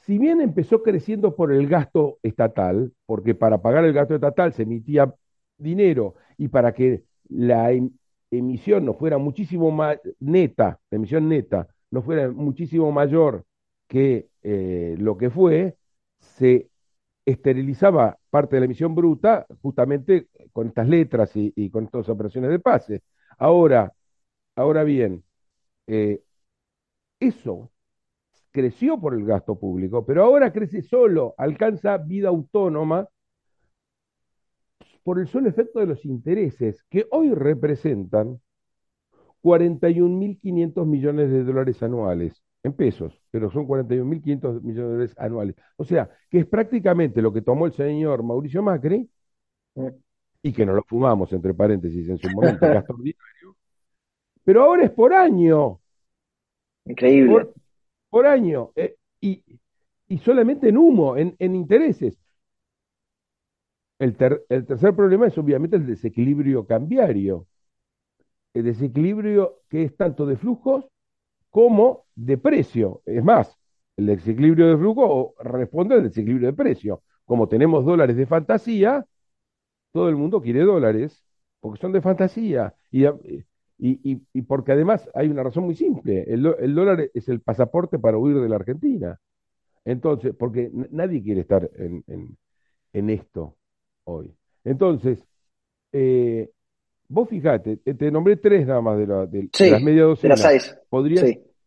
si 0.00 0.18
bien 0.18 0.40
empezó 0.40 0.82
creciendo 0.82 1.34
por 1.36 1.52
el 1.52 1.68
gasto 1.68 2.18
estatal, 2.22 2.92
porque 3.06 3.34
para 3.34 3.62
pagar 3.62 3.84
el 3.84 3.92
gasto 3.92 4.14
estatal 4.14 4.52
se 4.52 4.62
emitía 4.62 5.14
dinero 5.58 6.14
y 6.38 6.48
para 6.48 6.72
que 6.74 7.04
la 7.28 7.72
em, 7.72 7.90
emisión 8.30 8.84
no 8.84 8.94
fuera 8.94 9.18
muchísimo 9.18 9.70
más 9.70 9.98
neta, 10.20 10.80
la 10.90 10.96
emisión 10.96 11.28
neta 11.28 11.68
no 11.90 12.02
fuera 12.02 12.30
muchísimo 12.30 12.92
mayor 12.92 13.44
que 13.88 14.28
eh, 14.42 14.96
lo 14.98 15.16
que 15.16 15.30
fue, 15.30 15.76
se 16.18 16.68
esterilizaba 17.24 18.18
parte 18.30 18.56
de 18.56 18.60
la 18.60 18.66
emisión 18.66 18.94
bruta 18.94 19.46
justamente 19.62 20.28
con 20.52 20.68
estas 20.68 20.88
letras 20.88 21.34
y, 21.36 21.52
y 21.56 21.70
con 21.70 21.84
estas 21.84 22.08
operaciones 22.08 22.50
de 22.50 22.58
pase. 22.60 23.02
Ahora, 23.38 23.92
Ahora 24.56 24.84
bien, 24.84 25.24
eh, 25.86 26.22
eso 27.20 27.70
creció 28.50 28.98
por 29.00 29.14
el 29.14 29.24
gasto 29.26 29.58
público, 29.58 30.04
pero 30.06 30.24
ahora 30.24 30.52
crece 30.52 30.82
solo, 30.82 31.34
alcanza 31.38 31.98
vida 31.98 32.28
autónoma 32.28 33.08
por 35.02 35.20
el 35.20 35.28
solo 35.28 35.48
efecto 35.48 35.78
de 35.80 35.86
los 35.86 36.04
intereses, 36.04 36.82
que 36.90 37.06
hoy 37.10 37.32
representan 37.32 38.40
41.500 39.42 40.86
millones 40.86 41.30
de 41.30 41.44
dólares 41.44 41.82
anuales, 41.82 42.42
en 42.62 42.72
pesos, 42.72 43.20
pero 43.30 43.50
son 43.50 43.66
41.500 43.66 44.62
millones 44.62 44.88
de 44.88 44.92
dólares 44.94 45.14
anuales. 45.18 45.56
O 45.76 45.84
sea, 45.84 46.10
que 46.30 46.40
es 46.40 46.46
prácticamente 46.46 47.22
lo 47.22 47.32
que 47.32 47.42
tomó 47.42 47.66
el 47.66 47.72
señor 47.72 48.22
Mauricio 48.24 48.62
Macri, 48.62 49.08
y 50.42 50.52
que 50.52 50.66
no 50.66 50.74
lo 50.74 50.82
fumamos, 50.84 51.32
entre 51.32 51.54
paréntesis, 51.54 52.08
en 52.08 52.18
su 52.18 52.28
momento, 52.30 52.66
gasto 52.84 52.94
ordinario, 52.94 53.35
pero 54.46 54.62
ahora 54.62 54.84
es 54.84 54.92
por 54.92 55.12
año. 55.12 55.80
Increíble. 56.84 57.48
Por, 58.08 58.26
año. 58.28 58.70
Eh, 58.76 58.94
y, 59.20 59.42
solamente 60.18 60.68
en 60.68 60.78
humo, 60.78 61.16
en, 61.16 61.34
intereses. 61.40 62.16
El, 63.98 64.16
el, 64.48 64.66
tercer 64.66 64.94
problema 64.94 65.26
es 65.26 65.36
obviamente 65.36 65.74
el 65.74 65.84
desequilibrio 65.84 66.64
cambiario. 66.64 67.48
El 68.54 68.66
desequilibrio 68.66 69.62
que 69.68 69.82
es 69.82 69.96
tanto 69.96 70.24
de 70.26 70.36
flujos 70.36 70.84
como 71.50 72.04
de 72.14 72.38
precio. 72.38 73.02
Es 73.04 73.24
más, 73.24 73.58
el 73.96 74.06
desequilibrio 74.06 74.68
de 74.68 74.76
flujo 74.76 75.34
responde 75.40 75.96
al 75.96 76.04
desequilibrio 76.04 76.46
de 76.46 76.54
precio. 76.56 77.02
Como 77.24 77.48
tenemos 77.48 77.84
dólares 77.84 78.16
de 78.16 78.26
fantasía, 78.26 79.04
todo 79.90 80.08
el 80.08 80.14
mundo 80.14 80.40
quiere 80.40 80.60
dólares 80.60 81.24
porque 81.58 81.80
son 81.80 81.90
de 81.90 82.00
fantasía. 82.00 82.76
Y, 82.92 83.06
y, 83.78 84.22
y, 84.32 84.42
porque 84.42 84.72
además 84.72 85.08
hay 85.14 85.28
una 85.28 85.42
razón 85.42 85.64
muy 85.64 85.74
simple, 85.74 86.24
el, 86.28 86.74
dólar 86.74 87.10
es 87.12 87.28
el 87.28 87.40
pasaporte 87.40 87.98
para 87.98 88.16
huir 88.16 88.40
de 88.40 88.48
la 88.48 88.56
Argentina. 88.56 89.18
Entonces, 89.84 90.34
porque 90.36 90.70
nadie 90.90 91.22
quiere 91.22 91.42
estar 91.42 91.70
en, 91.76 92.02
en, 92.92 93.10
esto 93.10 93.54
hoy. 94.04 94.34
Entonces, 94.64 95.22
eh, 95.92 96.50
vos 97.08 97.28
fijate, 97.28 97.76
te 97.76 98.10
nombré 98.10 98.36
tres 98.38 98.66
nada 98.66 98.80
más 98.80 98.98
de, 98.98 99.06
la, 99.06 99.26
de, 99.26 99.48
las 99.70 99.82
media 99.82 100.04
docenas. 100.04 100.40
Podría, 100.88 101.22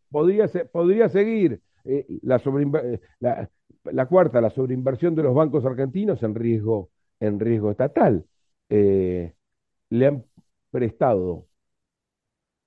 podría, 0.10 0.48
podría 0.72 1.10
seguir 1.10 1.62
eh, 1.86 2.06
la, 2.24 2.38
eh, 2.38 3.00
la, 3.20 3.50
la, 3.86 4.06
cuarta, 4.08 4.42
la 4.42 4.50
sobreinversión 4.50 5.16
de 5.16 5.24
los 5.24 5.34
bancos 5.34 5.64
argentinos 5.64 6.22
en 6.24 6.36
riesgo, 6.36 6.90
en 7.20 7.40
riesgo 7.40 7.72
estatal. 7.72 8.26
le 8.68 10.06
han 10.06 10.26
prestado 10.72 11.49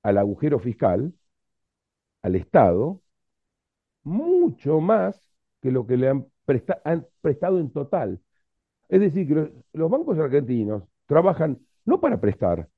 al 0.02 0.18
agujero 0.18 0.58
fiscal, 0.58 1.12
al 2.22 2.36
Estado, 2.36 3.00
mucho 4.04 4.80
más 4.80 5.32
que 5.60 5.70
lo 5.70 5.86
que 5.86 5.96
le 5.96 6.08
han, 6.08 6.26
prestado 7.20 7.60
en 7.60 7.70
total. 7.70 8.20
Es 8.88 9.00
decir, 9.00 9.26
que 9.28 9.52
los, 9.72 9.90
bancos 9.90 10.18
argentinos 10.18 10.84
trabajan 11.06 11.58
no 11.84 12.00
para 12.00 12.20
prestar, 12.20 12.68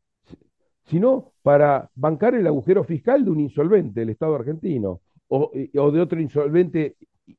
sino 0.85 1.33
para 1.43 1.91
bancar 1.95 2.35
el 2.35 2.47
agujero 2.47 2.85
fiscal 2.85 3.25
de 3.25 3.31
un 3.31 3.41
insolvente, 3.41 4.03
el 4.03 4.11
Estado 4.11 4.35
argentino, 4.35 5.01
o, 5.29 5.51
o, 5.51 5.91
de 5.91 6.01
otro 6.01 6.21
insolvente 6.21 6.97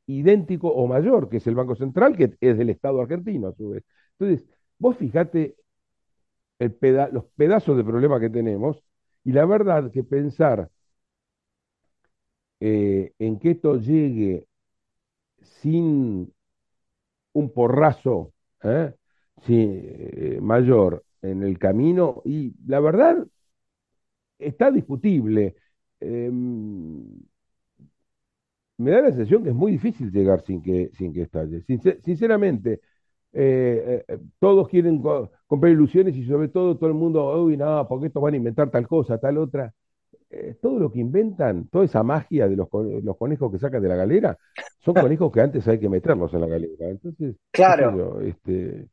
idéntico 0.07 0.67
o 0.69 0.87
mayor, 0.87 1.29
que 1.29 1.37
es 1.37 1.47
el 1.47 1.55
Banco 1.55 1.75
Central, 1.75 2.17
que 2.17 2.35
es 2.39 2.57
del 2.57 2.69
Estado 2.71 3.01
argentino 3.01 3.49
a 3.49 3.53
su 3.53 3.69
vez. 3.69 3.83
Entonces, 4.17 4.47
vos 4.79 4.97
fijate 4.97 5.55
el 6.59 6.77
los 7.11 7.25
pedazos 7.35 7.77
de 7.77 7.83
problema 7.83 8.19
que 8.19 8.29
tenemos 8.29 8.83
y 9.25 9.31
la 9.33 9.45
verdad 9.45 9.91
que 9.91 10.03
pensar 10.03 10.69
eh, 12.59 13.13
en 13.19 13.39
que 13.39 13.51
esto 13.51 13.77
llegue 13.77 14.47
sin 15.61 16.33
un 17.33 17.49
porrazo 17.51 18.33
¿eh? 18.63 18.93
Eh, 19.47 20.39
mayor 20.41 21.03
en 21.21 21.43
el 21.43 21.57
camino, 21.59 22.21
y 22.25 22.53
la 22.67 22.79
verdad 22.79 23.25
está 24.39 24.71
discutible. 24.71 25.55
Em, 25.99 27.03
me 28.77 28.91
da 28.91 29.01
la 29.01 29.09
sensación 29.09 29.43
que 29.43 29.49
es 29.49 29.55
muy 29.55 29.71
difícil 29.73 30.11
llegar 30.11 30.41
sin 30.45 30.61
que, 30.61 30.91
sin 30.97 31.13
que 31.13 31.23
estalle. 31.23 31.63
sinceramente, 32.01 32.81
eh, 33.37 34.05
eh, 34.07 34.17
todos 34.39 34.69
quieren 34.69 35.03
comprar 35.45 35.71
ilusiones 35.73 36.15
y 36.15 36.25
sobre 36.25 36.47
todo 36.47 36.77
todo 36.77 36.87
el 36.87 36.95
mundo, 36.95 37.43
uy, 37.43 37.57
no, 37.57 37.85
porque 37.85 38.07
estos 38.07 38.23
van 38.23 38.33
a 38.33 38.37
inventar 38.37 38.71
tal 38.71 38.87
cosa, 38.87 39.17
tal 39.17 39.37
otra. 39.37 39.73
Eh, 40.29 40.55
todo 40.61 40.79
lo 40.79 40.89
que 40.89 40.99
inventan, 40.99 41.67
toda 41.67 41.83
esa 41.83 42.01
magia 42.01 42.47
de 42.47 42.55
los, 42.55 42.69
los 43.03 43.17
conejos 43.17 43.51
que 43.51 43.59
sacan 43.59 43.81
de 43.81 43.89
la 43.89 43.97
galera, 43.97 44.37
son 44.79 44.93
conejos 45.09 45.33
que 45.33 45.41
antes 45.41 45.67
hay 45.67 45.79
que 45.79 45.89
meterlos 45.89 46.33
en 46.33 46.41
la 46.41 46.47
galera. 46.47 46.89
Entonces, 46.89 47.35
claro. 47.51 48.21
este, 48.21 48.87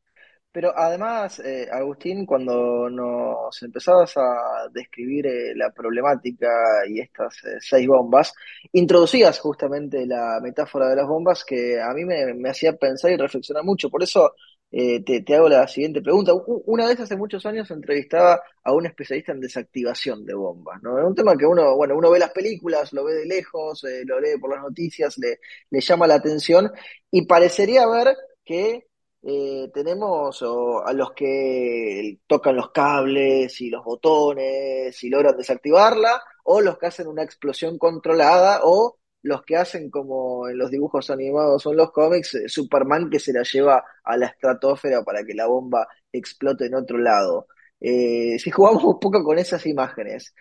pero 0.53 0.71
además, 0.77 1.39
eh, 1.39 1.67
Agustín, 1.71 2.27
cuando 2.27 2.87
nos 2.87 3.63
empezabas 3.63 4.15
a 4.17 4.69
describir 4.71 5.25
eh, 5.25 5.55
la 5.55 5.71
problemática 5.71 6.47
y 6.87 6.99
estas 6.99 7.43
eh, 7.43 7.57
seis 7.59 7.87
bombas, 7.87 8.33
introducías 8.71 9.39
justamente 9.39 10.05
la 10.05 10.39
metáfora 10.43 10.89
de 10.89 10.95
las 10.95 11.07
bombas 11.07 11.43
que 11.43 11.81
a 11.81 11.91
mí 11.95 12.05
me, 12.05 12.47
hacía 12.47 12.73
pensar 12.77 13.11
y 13.11 13.17
reflexionar 13.17 13.63
mucho. 13.63 13.89
Por 13.89 14.03
eso 14.03 14.35
te, 14.69 15.23
hago 15.35 15.49
la 15.49 15.67
siguiente 15.67 16.03
pregunta. 16.03 16.33
Una 16.65 16.87
vez 16.87 16.99
hace 16.99 17.17
muchos 17.17 17.43
años 17.47 17.71
entrevistaba 17.71 18.39
a 18.63 18.73
un 18.73 18.85
especialista 18.85 19.31
en 19.31 19.39
desactivación 19.39 20.23
de 20.23 20.35
bombas, 20.35 20.81
¿no? 20.83 20.99
Es 20.99 21.05
un 21.05 21.15
tema 21.15 21.35
que 21.35 21.45
uno, 21.47 21.75
bueno, 21.75 21.95
uno 21.97 22.11
ve 22.11 22.19
las 22.19 22.31
películas, 22.31 22.93
lo 22.93 23.03
ve 23.05 23.13
de 23.15 23.25
lejos, 23.25 23.83
lo 24.05 24.19
lee 24.19 24.37
por 24.39 24.53
las 24.53 24.61
noticias, 24.63 25.17
le, 25.17 25.39
le 25.71 25.81
llama 25.81 26.05
la 26.07 26.15
atención 26.15 26.71
y 27.09 27.25
parecería 27.25 27.87
ver 27.87 28.15
que 28.45 28.87
eh, 29.23 29.71
tenemos 29.73 30.43
a 30.85 30.93
los 30.93 31.13
que 31.13 32.19
tocan 32.27 32.55
los 32.57 32.71
cables 32.71 33.61
y 33.61 33.69
los 33.69 33.83
botones 33.83 35.01
y 35.03 35.09
logran 35.09 35.37
desactivarla, 35.37 36.21
o 36.43 36.61
los 36.61 36.77
que 36.77 36.87
hacen 36.87 37.07
una 37.07 37.23
explosión 37.23 37.77
controlada, 37.77 38.61
o 38.63 38.97
los 39.23 39.43
que 39.43 39.55
hacen 39.57 39.89
como 39.89 40.49
en 40.49 40.57
los 40.57 40.69
dibujos 40.69 41.09
animados 41.09 41.65
o 41.65 41.71
en 41.71 41.77
los 41.77 41.91
cómics, 41.91 42.35
eh, 42.35 42.49
Superman 42.49 43.09
que 43.09 43.19
se 43.19 43.33
la 43.33 43.43
lleva 43.43 43.83
a 44.03 44.17
la 44.17 44.27
estratosfera 44.27 45.03
para 45.03 45.23
que 45.23 45.33
la 45.33 45.47
bomba 45.47 45.87
explote 46.11 46.65
en 46.65 46.75
otro 46.75 46.97
lado. 46.97 47.47
Eh, 47.79 48.37
si 48.39 48.51
jugamos 48.51 48.83
un 48.83 48.99
poco 48.99 49.23
con 49.23 49.39
esas 49.39 49.65
imágenes, 49.65 50.33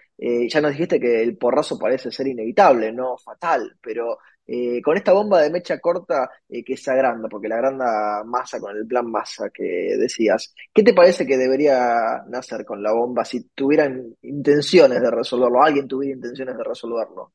ya 0.49 0.61
nos 0.61 0.73
dijiste 0.73 1.01
que 1.01 1.23
el 1.23 1.37
porrazo 1.37 1.79
parece 1.79 2.13
ser 2.13 2.29
inevitable, 2.29 2.93
no 2.93 3.17
fatal, 3.17 3.77
pero 3.83 4.19
eh, 4.45 4.83
con 4.83 4.97
esta 4.97 5.13
bomba 5.13 5.41
de 5.41 5.51
mecha 5.51 5.79
corta 5.79 6.29
eh, 6.49 6.65
que 6.65 6.77
se 6.77 6.91
agranda, 6.91 7.29
porque 7.29 7.49
la 7.49 7.57
agranda 7.57 8.25
masa 8.25 8.59
con 8.59 8.77
el 8.77 8.87
plan 8.87 9.09
masa 9.09 9.51
que 9.51 9.97
decías, 9.97 10.53
¿qué 10.75 10.83
te 10.83 10.93
parece 10.93 11.25
que 11.25 11.39
debería 11.39 12.23
nacer 12.29 12.65
con 12.65 12.83
la 12.83 12.93
bomba 12.93 13.25
si 13.25 13.45
tuvieran 13.55 14.15
intenciones 14.23 15.01
de 15.01 15.11
resolverlo, 15.11 15.63
alguien 15.63 15.87
tuviera 15.87 16.17
intenciones 16.17 16.57
de 16.57 16.65
resolverlo? 16.65 17.33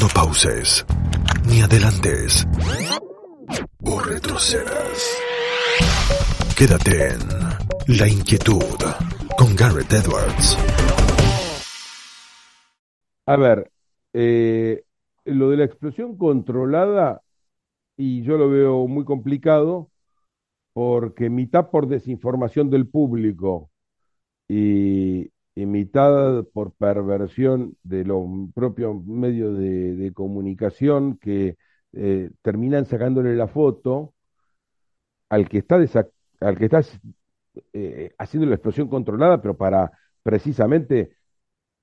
No 0.00 0.08
pauses, 0.12 0.84
ni 1.48 1.62
adelantes, 1.62 2.44
o 3.84 4.00
retrocedas. 4.00 5.18
Quédate 6.56 7.08
en 7.08 7.98
La 7.98 8.08
Inquietud 8.08 8.78
con 9.36 9.54
Garrett 9.54 9.92
Edwards. 9.92 10.58
A 13.26 13.36
ver, 13.36 13.70
eh, 14.12 14.84
lo 15.24 15.50
de 15.50 15.56
la 15.58 15.64
explosión 15.64 16.16
controlada, 16.16 17.22
y 17.96 18.22
yo 18.24 18.38
lo 18.38 18.50
veo 18.50 18.88
muy 18.88 19.04
complicado, 19.04 19.90
porque 20.74 21.30
mitad 21.30 21.70
por 21.70 21.88
desinformación 21.88 22.70
del 22.70 22.88
público 22.88 23.70
y, 24.48 25.30
mitad 25.56 26.44
por 26.54 26.72
perversión 26.74 27.76
de 27.84 28.04
los 28.04 28.24
propios 28.54 29.04
medios 29.04 29.58
de, 29.58 30.12
comunicación 30.14 31.18
que 31.18 31.56
eh, 31.92 32.30
terminan 32.42 32.86
sacándole 32.86 33.36
la 33.36 33.48
foto 33.48 34.14
al 35.28 35.48
que 35.48 35.58
está, 35.58 35.76
al 36.40 36.58
que 36.58 36.64
está 36.66 36.82
eh, 37.72 38.14
haciendo 38.18 38.48
la 38.48 38.54
explosión 38.56 38.88
controlada, 38.88 39.40
pero 39.42 39.56
para 39.56 39.92
precisamente 40.22 41.16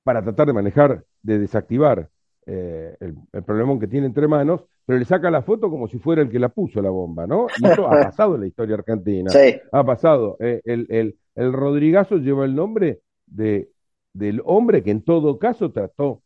para 0.10 0.24
tratar 0.24 0.48
de 0.48 0.54
manejar, 0.54 1.04
de 1.22 1.38
desactivar 1.38 2.10
eh, 2.48 2.98
el, 3.00 3.44
problemón 3.44 3.80
que 3.80 3.88
tiene 3.88 4.08
entre 4.08 4.28
manos, 4.28 4.66
pero 4.84 4.98
le 4.98 5.06
saca 5.06 5.30
la 5.30 5.44
foto 5.44 5.70
como 5.70 5.88
si 5.88 6.00
fuera 6.00 6.24
el 6.24 6.32
que 6.32 6.40
la 6.40 6.50
puso 6.50 6.82
la 6.82 6.90
bomba, 6.90 7.28
¿no? 7.28 7.46
Y 7.60 7.68
eso 7.68 7.86
ha 7.86 7.92
pasado 8.06 8.34
en 8.34 8.42
la 8.42 8.48
historia 8.48 8.78
argentina. 8.78 9.32
Ha 9.72 9.84
pasado. 9.84 10.36
Eh, 10.40 10.62
el, 10.66 10.88
el, 10.90 11.16
el, 11.36 11.54
Rodrigazo 11.54 12.18
lleva 12.18 12.46
el 12.46 12.56
nombre 12.56 13.02
de, 13.28 13.70
del 14.12 14.42
hombre 14.46 14.82
que 14.82 14.90
en 14.90 15.04
todo 15.04 15.38
caso 15.38 15.72
trató 15.72 16.24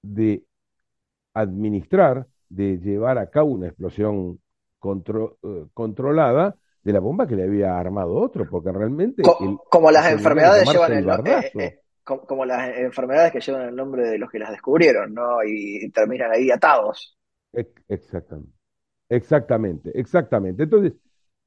de 0.00 0.44
administrar, 1.34 2.28
de 2.50 2.78
llevar 2.78 3.18
a 3.18 3.30
cabo 3.30 3.50
una 3.50 3.66
explosión 3.66 4.38
eh, 4.84 5.64
controlada 5.74 6.54
de 6.84 6.92
la 6.92 7.00
bomba 7.00 7.26
que 7.26 7.34
le 7.34 7.42
había 7.42 7.76
armado 7.76 8.14
otro, 8.14 8.48
porque 8.48 8.70
realmente... 8.70 9.24
como 9.68 9.90
las 9.90 10.12
enfermedades 10.12 10.70
llevan 10.70 10.92
el, 10.92 11.08
el, 11.08 11.81
como, 12.04 12.44
las 12.44 12.76
enfermedades 12.76 13.32
que 13.32 13.40
llevan 13.40 13.68
el 13.68 13.76
nombre 13.76 14.02
de 14.08 14.18
los 14.18 14.30
que 14.30 14.38
las 14.38 14.50
descubrieron, 14.50 15.14
¿no? 15.14 15.42
Y 15.44 15.90
terminan 15.90 16.30
ahí 16.32 16.50
atados. 16.50 17.16
Exactamente, 17.88 18.52
exactamente, 19.08 19.90
exactamente. 19.94 20.62
Entonces, 20.64 20.94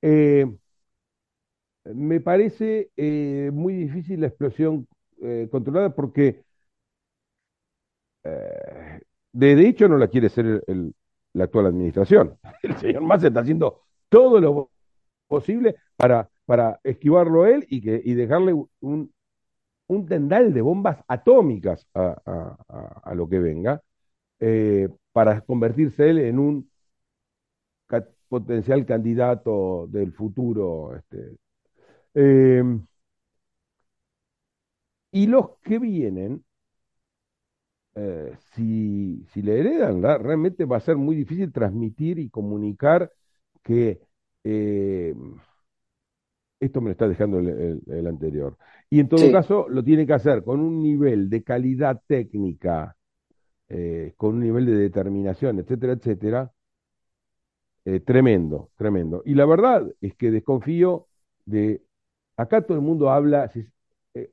eh, 0.01 0.45
me 1.85 2.19
parece 2.19 2.91
eh, 2.95 3.49
muy 3.53 3.73
difícil 3.73 4.21
la 4.21 4.27
explosión 4.27 4.87
eh, 5.21 5.47
controlada 5.51 5.93
porque, 5.93 6.43
de, 9.33 9.67
hecho, 9.67 9.87
no 9.87 9.97
la 9.97 10.07
quiere 10.07 10.29
ser 10.29 10.63
la 11.33 11.43
actual 11.43 11.67
administración. 11.67 12.37
El 12.63 12.77
señor 12.77 13.01
Massa 13.03 13.27
está 13.27 13.41
haciendo 13.41 13.83
todo 14.09 14.39
lo 14.39 14.71
posible 15.27 15.75
para, 15.95 16.29
para 16.45 16.79
esquivarlo 16.83 17.45
él 17.45 17.65
y, 17.69 17.81
que, 17.81 18.01
y 18.03 18.13
dejarle 18.13 18.53
un, 18.79 19.13
un 19.87 20.05
tendal 20.07 20.53
de 20.53 20.61
bombas 20.61 20.97
atómicas 21.07 21.87
a, 21.93 23.13
lo 23.15 23.29
que 23.29 23.39
venga, 23.39 23.81
eh, 24.39 24.89
para 25.11 25.41
convertirse 25.41 26.09
él 26.09 26.19
en 26.19 26.39
un 26.39 26.69
potencial 28.27 28.85
candidato 28.85 29.87
del 29.87 30.11
futuro. 30.13 30.95
Este, 30.95 31.37
em, 32.13 32.85
y 35.11 35.27
los 35.27 35.57
que 35.63 35.79
vienen, 35.79 36.43
eh, 37.95 38.35
si, 38.53 39.25
le 39.35 39.59
heredan, 39.59 40.01
realmente 40.01 40.65
va 40.65 40.77
a 40.77 40.79
ser 40.81 40.97
muy 40.97 41.15
difícil 41.15 41.51
transmitir 41.51 42.19
y 42.19 42.29
comunicar 42.29 43.11
que 43.63 44.01
em, 44.43 45.37
esto 46.65 46.81
me 46.81 46.87
lo 46.87 46.91
está 46.91 47.07
dejando 47.07 47.39
el, 47.39 48.07
anterior. 48.07 48.57
Y 48.89 48.99
en 48.99 49.09
todo 49.09 49.31
caso, 49.31 49.67
lo 49.69 49.83
tiene 49.83 50.05
que 50.05 50.13
hacer 50.13 50.43
con 50.43 50.59
un 50.59 50.81
nivel 50.81 51.29
de 51.29 51.43
calidad 51.43 52.01
técnica, 52.07 52.95
eh, 53.69 54.13
con 54.17 54.35
un 54.35 54.41
nivel 54.41 54.65
de 54.65 54.75
determinación, 54.75 55.59
etcétera, 55.59 55.93
etcétera, 55.93 56.51
eh, 57.85 57.99
tremendo, 57.99 58.71
tremendo. 58.77 59.21
Y 59.25 59.35
la 59.35 59.45
verdad 59.45 59.85
es 60.01 60.15
que 60.15 60.31
desconfío 60.31 61.07
de, 61.45 61.83
acá 62.35 62.61
todo 62.63 62.77
el 62.77 62.83
mundo 62.83 63.11
habla, 63.11 63.51
eh, 64.15 64.31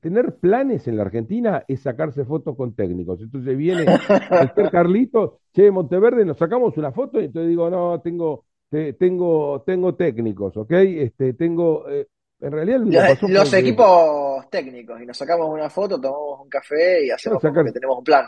tener 0.00 0.36
planes 0.36 0.88
en 0.88 0.96
la 0.96 1.02
Argentina 1.02 1.62
es 1.68 1.80
sacarse 1.80 2.24
fotos 2.24 2.56
con 2.56 2.74
técnicos. 2.74 3.20
Entonces 3.20 3.56
viene 3.56 3.84
el 3.84 4.70
Carlito, 4.70 5.40
che, 5.52 5.70
Monteverde, 5.70 6.24
nos 6.24 6.38
sacamos 6.38 6.76
una 6.78 6.90
foto 6.92 7.20
y 7.20 7.26
entonces 7.26 7.50
digo, 7.50 7.68
no, 7.68 8.00
tengo 8.00 8.45
tengo, 8.68 9.62
tengo 9.62 9.94
técnicos, 9.94 10.56
¿ok? 10.56 10.72
Este, 10.72 11.34
tengo, 11.34 11.88
eh, 11.88 12.08
en 12.40 12.52
realidad 12.52 12.80
los, 13.28 13.52
equipos 13.54 14.50
técnicos 14.50 15.00
y 15.00 15.06
nos 15.06 15.16
sacamos 15.16 15.48
una 15.48 15.70
foto, 15.70 16.00
tomamos 16.00 16.40
un 16.42 16.48
café 16.48 17.06
y 17.06 17.10
hacemos 17.10 17.40
que 17.40 17.72
tenemos 17.72 17.98
un 17.98 18.04
plan. 18.04 18.26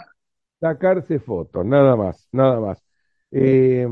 Sacarse 0.60 1.18
fotos, 1.18 1.64
nada 1.64 1.96
más, 1.96 2.28
nada 2.32 2.60
más. 2.60 2.82
Eh, 3.30 3.86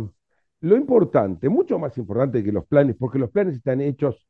lo 0.61 0.77
importante, 0.77 1.49
mucho 1.49 1.79
más 1.79 1.97
importante 1.99 2.43
que 2.43 2.53
los 2.53 2.67
planes, 2.67 2.97
porque 2.99 3.19
los 3.19 3.31
planes 3.31 3.57
están 3.57 3.81
hechos, 3.81 4.27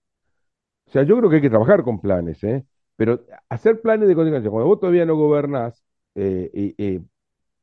o 0.86 0.90
sea, 0.90 1.02
yo 1.02 1.16
creo 1.16 1.30
que 1.30 1.36
hay 1.36 1.42
que 1.42 1.50
trabajar 1.50 1.82
con 1.82 2.00
planes, 2.00 2.42
¿eh? 2.44 2.64
Pero 2.96 3.20
hacer 3.48 3.80
planes 3.80 4.08
de 4.08 4.14
contingencia, 4.14 4.50
cuando 4.50 4.68
vos 4.68 4.80
todavía 4.80 5.04
no 5.04 5.16
gobernás 5.16 5.84
eh, 6.14 7.02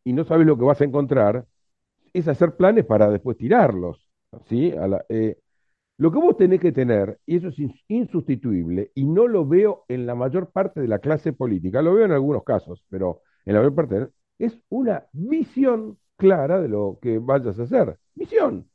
y 0.04 0.14
no 0.14 0.24
sabes 0.26 0.46
lo 0.46 0.58
que 0.58 0.64
vas 0.64 0.80
a 0.80 0.84
encontrar, 0.84 1.46
es 2.14 2.28
hacer 2.28 2.56
planes 2.56 2.86
para 2.86 3.10
después 3.10 3.38
tirarlos. 3.38 4.03
¿Sí? 4.48 4.74
Eh, 5.10 5.38
lo 5.98 6.12
que 6.12 6.20
vos 6.20 6.38
tenés 6.38 6.60
que 6.60 6.72
tener, 6.72 7.20
y 7.26 7.38
eso 7.38 7.50
es 7.50 7.58
insustituible, 7.88 8.92
y 8.96 9.06
no 9.06 9.28
lo 9.28 9.48
veo 9.48 9.86
en 9.88 10.06
la 10.06 10.16
mayor 10.16 10.52
parte 10.52 10.82
de 10.82 10.88
la 10.88 11.00
clase 11.00 11.34
política, 11.34 11.82
lo 11.82 11.94
veo 11.94 12.06
en 12.06 12.12
algunos 12.12 12.44
casos, 12.44 12.84
pero 12.90 13.22
en 13.46 13.54
la 13.54 13.60
mayor 13.60 13.76
parte, 13.76 14.08
es 14.40 14.60
una 14.70 15.06
visión 15.14 15.98
clara 16.18 16.62
de 16.62 16.70
lo 16.70 17.00
que 17.02 17.20
vayas 17.20 17.60
a 17.60 17.64
hacer. 17.64 17.98
Visión. 18.16 18.70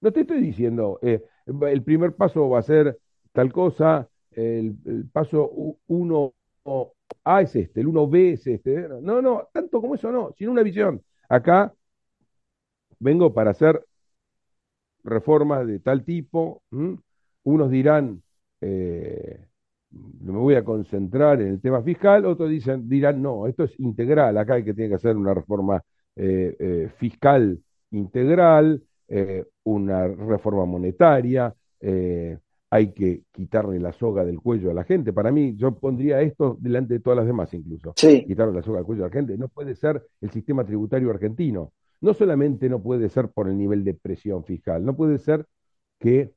No 0.00 0.12
te 0.12 0.20
estoy 0.22 0.40
diciendo, 0.40 0.98
eh, 1.02 1.22
el 1.46 1.82
primer 1.82 2.14
paso 2.14 2.48
va 2.48 2.60
a 2.60 2.62
ser 2.62 2.98
tal 3.32 3.52
cosa, 3.52 4.08
el, 4.32 4.76
paso 5.12 5.50
1 5.86 6.34
A 7.24 7.42
es 7.42 7.56
este, 7.56 7.80
el 7.80 7.88
1B 7.88 8.32
es 8.34 8.46
este. 8.46 8.88
No, 9.02 9.22
no, 9.22 9.48
tanto 9.52 9.80
como 9.80 9.94
eso 9.94 10.12
no, 10.12 10.32
sino 10.36 10.52
una 10.52 10.62
visión. 10.62 11.02
Acá 11.28 11.74
vengo 12.98 13.32
para 13.32 13.50
hacer 13.50 13.84
reformas 15.04 15.66
de 15.66 15.80
tal 15.80 16.04
tipo. 16.04 16.62
Unos 17.44 17.70
dirán, 17.70 18.22
eh, 18.60 19.40
me 19.90 20.32
voy 20.32 20.54
a 20.54 20.64
concentrar 20.64 21.40
en 21.40 21.48
el 21.48 21.60
tema 21.60 21.82
fiscal, 21.82 22.26
otros 22.26 22.50
dicen, 22.50 22.88
dirán, 22.88 23.22
no, 23.22 23.46
esto 23.46 23.64
es 23.64 23.78
integral, 23.80 24.36
acá 24.36 24.54
hay 24.54 24.64
que 24.64 24.74
tiene 24.74 24.90
que 24.90 24.96
hacer 24.96 25.16
una 25.16 25.32
reforma 25.32 25.82
eh, 26.16 26.54
eh, 26.58 26.90
fiscal 26.98 27.58
integral, 27.90 28.82
una 29.64 30.06
reforma 30.06 30.66
monetaria, 30.66 31.54
hay 32.70 32.92
que 32.92 33.22
quitarle 33.32 33.80
la 33.80 33.92
soga 33.92 34.24
del 34.24 34.40
cuello 34.40 34.70
a 34.70 34.74
la 34.74 34.84
gente. 34.84 35.14
Para 35.14 35.32
mí, 35.32 35.56
yo 35.56 35.74
pondría 35.74 36.20
esto 36.20 36.58
delante 36.60 36.94
de 36.94 37.00
todas 37.00 37.16
las 37.16 37.26
demás 37.26 37.52
incluso. 37.54 37.94
Quitarle 38.26 38.52
la 38.54 38.62
soga 38.62 38.78
del 38.78 38.86
cuello 38.86 39.04
a 39.04 39.08
la 39.08 39.12
gente. 39.12 39.38
No 39.38 39.48
puede 39.48 39.74
ser 39.74 40.02
el 40.20 40.30
sistema 40.30 40.64
tributario 40.64 41.10
argentino. 41.10 41.72
No 42.00 42.14
solamente 42.14 42.68
no 42.68 42.82
puede 42.82 43.08
ser 43.08 43.28
por 43.28 43.48
el 43.48 43.56
nivel 43.56 43.84
de 43.84 43.94
presión 43.94 44.44
fiscal, 44.44 44.84
no 44.84 44.96
puede 44.96 45.18
ser 45.18 45.46
que 45.98 46.32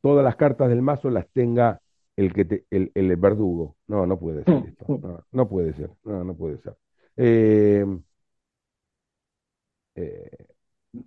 todas 0.00 0.24
las 0.24 0.36
cartas 0.36 0.68
del 0.68 0.82
mazo 0.82 1.10
las 1.10 1.28
tenga 1.30 1.80
el, 2.16 2.32
que 2.32 2.64
el, 2.70 3.16
verdugo. 3.16 3.76
No, 3.86 4.06
no 4.06 4.18
puede 4.18 4.44
ser 4.44 4.64
esto. 4.66 4.86
No, 5.32 5.48
puede 5.48 5.72
ser. 5.72 5.90
No, 6.04 6.24
no 6.24 6.34
puede 6.34 6.58
ser. 6.58 6.76
Eh, 7.16 7.84
eh, 9.94 10.46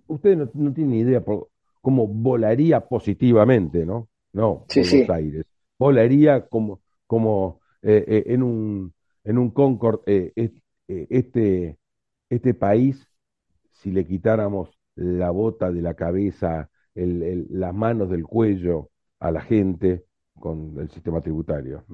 ustedes 0.06 0.38
no, 0.38 0.50
no 0.54 0.72
tienen 0.72 0.90
ni 0.92 1.00
idea 1.00 1.22
por 1.22 1.48
cómo 1.80 2.06
volaría 2.06 2.80
positivamente, 2.80 3.84
¿no? 3.84 4.08
No, 4.32 4.64
Buenos 4.74 5.10
Aires. 5.10 5.44
Volaría 5.78 6.46
como, 6.46 6.80
como 7.06 7.60
eh, 7.82 8.24
en 8.26 8.42
un, 8.42 8.94
en 9.24 9.38
un 9.38 9.50
Concorde, 9.50 10.32
este, 10.86 11.76
este 12.30 12.54
país, 12.54 13.06
si 13.82 13.90
le 13.90 14.06
quitáramos 14.06 14.70
la 14.94 15.30
bota 15.30 15.70
de 15.72 15.82
la 15.82 15.94
cabeza, 15.94 16.70
las 16.94 17.74
manos 17.74 18.10
del 18.10 18.24
cuello, 18.24 18.90
a 19.18 19.30
la 19.30 19.40
gente 19.40 20.04
con 20.38 20.78
el 20.78 20.90
sistema 20.90 21.20
tributario. 21.20 21.84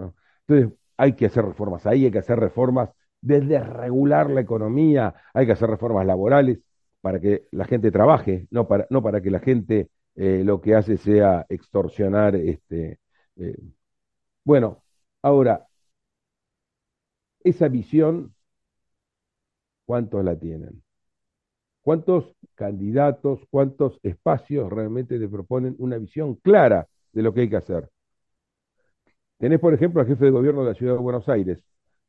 Entonces, 0.46 0.78
hay 0.96 1.14
que 1.14 1.26
hacer 1.26 1.44
reformas 1.44 1.86
ahí, 1.86 2.04
hay 2.04 2.10
que 2.10 2.18
hacer 2.18 2.38
reformas 2.38 2.90
desde 3.20 3.60
regular 3.60 4.30
la 4.30 4.40
economía, 4.40 5.14
hay 5.34 5.46
que 5.46 5.52
hacer 5.52 5.70
reformas 5.70 6.06
laborales 6.06 6.58
para 7.00 7.20
que 7.20 7.46
la 7.52 7.64
gente 7.66 7.90
trabaje, 7.90 8.46
no 8.50 8.68
para, 8.68 8.86
no 8.90 9.02
para 9.02 9.20
que 9.20 9.30
la 9.30 9.40
gente 9.40 9.90
eh, 10.14 10.42
lo 10.44 10.60
que 10.60 10.74
hace 10.74 10.96
sea 10.96 11.46
extorsionar. 11.48 12.36
Este, 12.36 12.98
eh. 13.36 13.56
Bueno, 14.44 14.82
ahora, 15.22 15.66
esa 17.42 17.68
visión, 17.68 18.34
¿cuántos 19.86 20.24
la 20.24 20.38
tienen? 20.38 20.82
¿Cuántos 21.88 22.36
candidatos, 22.54 23.40
cuántos 23.48 23.98
espacios 24.02 24.70
realmente 24.70 25.18
te 25.18 25.26
proponen 25.26 25.74
una 25.78 25.96
visión 25.96 26.34
clara 26.34 26.86
de 27.14 27.22
lo 27.22 27.32
que 27.32 27.40
hay 27.40 27.48
que 27.48 27.56
hacer. 27.56 27.88
Tenés, 29.38 29.58
por 29.58 29.72
ejemplo, 29.72 30.02
al 30.02 30.06
jefe 30.06 30.26
de 30.26 30.30
gobierno 30.30 30.64
de 30.64 30.72
la 30.72 30.74
ciudad 30.74 30.92
de 30.92 30.98
Buenos 30.98 31.26
Aires, 31.30 31.64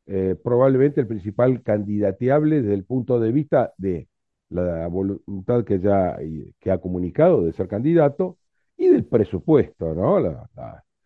eh, 0.05 0.35
probablemente 0.43 0.99
el 0.99 1.07
principal 1.07 1.63
candidateable 1.63 2.61
desde 2.61 2.73
el 2.73 2.83
punto 2.83 3.21
de 3.21 3.31
vista 3.31 3.71
de 3.77 4.09
la 4.49 4.85
voluntad 4.87 5.63
que 5.63 5.79
ya 5.79 6.17
que 6.59 6.71
ha 6.71 6.79
comunicado 6.79 7.45
de 7.45 7.53
ser 7.53 7.69
candidato 7.69 8.37
y 8.75 8.89
del 8.89 9.05
presupuesto, 9.05 9.95
¿no? 9.95 10.19